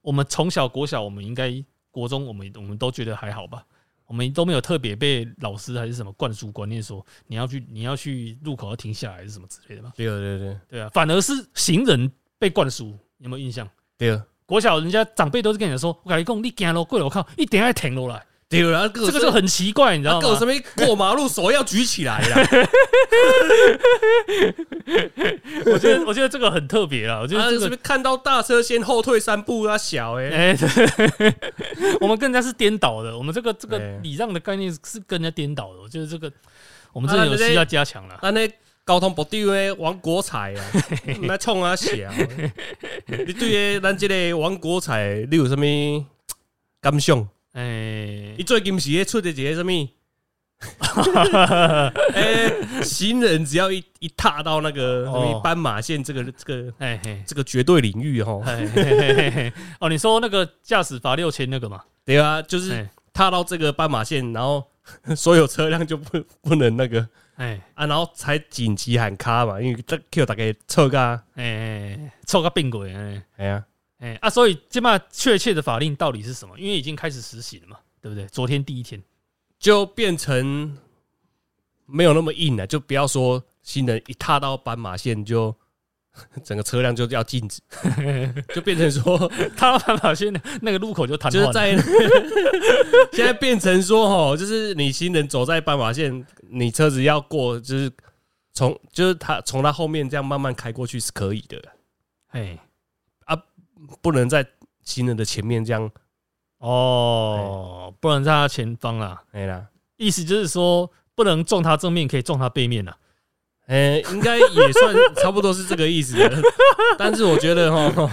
[0.00, 3.62] 我们从小国小，我们应该国中，我们我们都觉得还好吧。
[4.06, 9.92] 我们都没有特别被老师还是什么灌输观念，说你要去你要去路口要停下来，还是什么之类的吧？
[9.94, 13.68] 对对对对啊，反而是行人被灌输，有没有印象？
[13.98, 20.36] 对啊，国小人家长辈都是跟你说，我跟你讲，你行路过了，我靠，一定要停落来，对啦，这个就很奇怪，你知道吗搞？
[20.36, 22.42] 什么过马路手要举起来啦？
[25.66, 29.78] 我觉得我觉得这个很特别啊，我觉啊，得这个是不是看到大车先后退三步啊？
[29.78, 30.56] 小哎，
[32.02, 36.30] 我们跟人家是颠倒的，我们这个这个对礼让的概念是跟人家颠倒的，我觉得这个
[36.92, 38.18] 我们真的有需要加强了。
[38.20, 38.50] 那那
[38.84, 40.64] 交通部长诶，王国才啊，
[41.22, 41.86] 那冲啊小，
[43.06, 45.64] 你对诶，咱这个王国才，你有什么
[46.80, 47.28] 感想？
[47.52, 48.34] 哎。
[48.38, 49.72] 伊，最近是咧出的一个什么？
[52.14, 52.52] 诶，
[52.84, 61.82] 行人只要一一踏到那个什么哦斑马线这个这个哎嘿，这个绝对领域哈，嘿嘿嘿嘿嘿哦，你说那个驾驶罚六千那个嘛？
[62.04, 64.62] 对啊，就是哎踏到这个斑马线，然后
[65.16, 67.08] 所有车辆就不不能那个。
[67.36, 73.64] 哎啊，然后才紧急喊卡嘛，因为这 Q 大概测噶，哎，凑个并轨哎哎呀，
[74.00, 76.58] 哎啊，所以这嘛确切的法令到底是什么？
[76.58, 78.26] 因为已经开始实行了嘛，对不对？
[78.26, 79.02] 昨天第一天，
[79.58, 80.76] 就变成
[81.86, 85.54] 没有那么硬了，就不要说新人一踏到斑马线就
[86.42, 87.60] 整个车辆就要禁止，
[88.54, 90.32] 就变成说 踏到斑马线
[90.62, 91.76] 那个路口就瘫痪了，就是在
[93.12, 97.92] 现在变成说哦，就是你行人走在斑马线，你车子要过，就是
[98.54, 101.62] 从就是他从他后面这样慢慢开过去是可以的，
[102.28, 102.58] 哎
[104.00, 104.46] 不能在
[104.82, 105.90] 行人的前面这样。
[106.58, 109.66] 哦，不能在他前方啊，哎啦，
[109.96, 112.92] 意思就是说不能撞他正面，可以撞他背面呐，
[113.66, 116.18] 哎，应该也算差不多是这个意思，
[116.98, 118.12] 但是我觉得哈，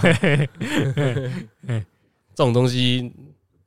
[2.34, 3.12] 这种东西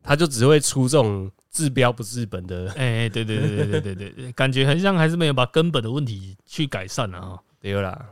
[0.01, 8.03] 他就只会出这种治标不治本的，哎哎，对对对对对对，感觉好像还是没有把根本的问题去改善了啊，对啦。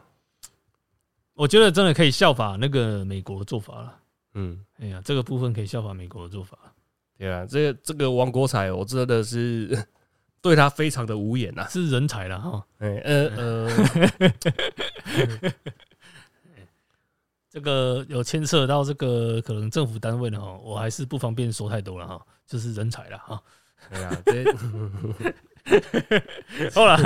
[1.40, 3.96] 我觉得真的可以效法那个美国的做法了。
[4.34, 4.60] 嗯。
[4.78, 6.58] 哎呀，这个部分可以效法美国的做法。
[7.18, 9.88] 对啊，这个这个王国才，我真的是
[10.42, 12.66] 对他非常的无言呐、是人才了哈。
[12.80, 13.70] 哎呃呃，
[17.50, 22.22] 这个有牵涉到这个可能政府单位的哈，我还是不方便说太多了哈。
[22.46, 23.42] 就是人才了哈。
[23.92, 24.44] 哎呀， 这
[26.74, 26.98] 好了，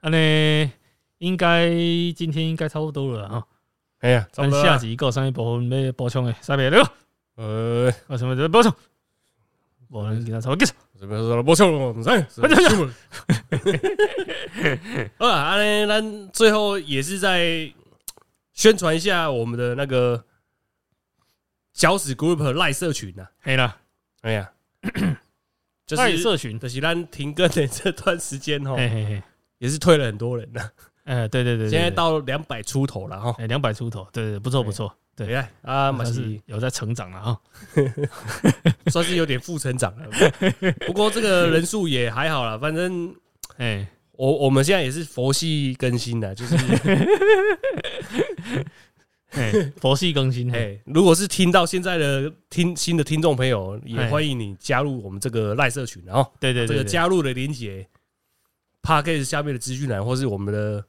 [0.00, 0.72] 那呢，
[1.18, 1.70] 应该
[2.16, 3.46] 今天应该差不多了哈。
[4.00, 6.92] 哎呀，差咱下集够上一部分要补充的，啥别了？
[7.36, 8.72] 呃，有什么要补充？
[9.88, 10.78] 我们给他差不多结束。
[11.00, 12.94] 这边说了不错了，唔使，快点新闻。
[15.16, 17.72] 好了，安尼咱最后也是在
[18.52, 20.24] 宣传一下我们的那个
[21.72, 23.30] 搅屎 group 赖社群呐、啊。
[23.40, 23.76] 黑了，
[24.22, 24.50] 哎呀，
[25.86, 29.22] 就赖是社群，就是咱停更的这段时间哈，嘿嘿嘿，
[29.58, 30.70] 也是退了很多人呐，
[31.08, 33.34] 哎，对对对，对现在到两百出头了哈。
[33.38, 37.40] 哎两百出头，对对，不错不错，对对啊，啊，马算是是有在成长了哈。
[38.92, 40.06] 算是有点负成长了，
[40.86, 43.14] 不过这个人数也还好了，反正
[43.56, 46.54] 哎，我我们现在也是佛系更新的，就是
[49.32, 49.50] 哎，
[49.80, 54.10] 佛系更新，哎，如果是听到现在的听新的听众朋友，也哎。
[54.10, 57.88] 欢迎你加入我们这个赖社群，然后对对对，对这个加入的连接
[58.82, 60.84] p a c k a g e 下面的资讯栏，或是我们的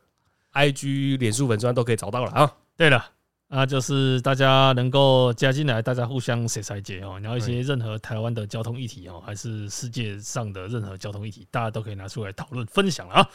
[0.53, 2.51] IG、脸书粉砖都可以找到了啊。
[2.75, 3.03] 对了。
[3.49, 13.29] 啊，就是大家能够加进来，大家互相谁塞解哦，然后一些任何台湾的交通议题哦，还是世界上的任何交通议题，大家都可以拿出来讨论分享了啊。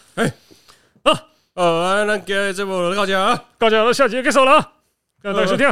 [1.54, 3.44] 呃，那给这部就到这啊。
[3.58, 4.72] 大家下集结束了啊，
[5.20, 5.68] 感谢收听。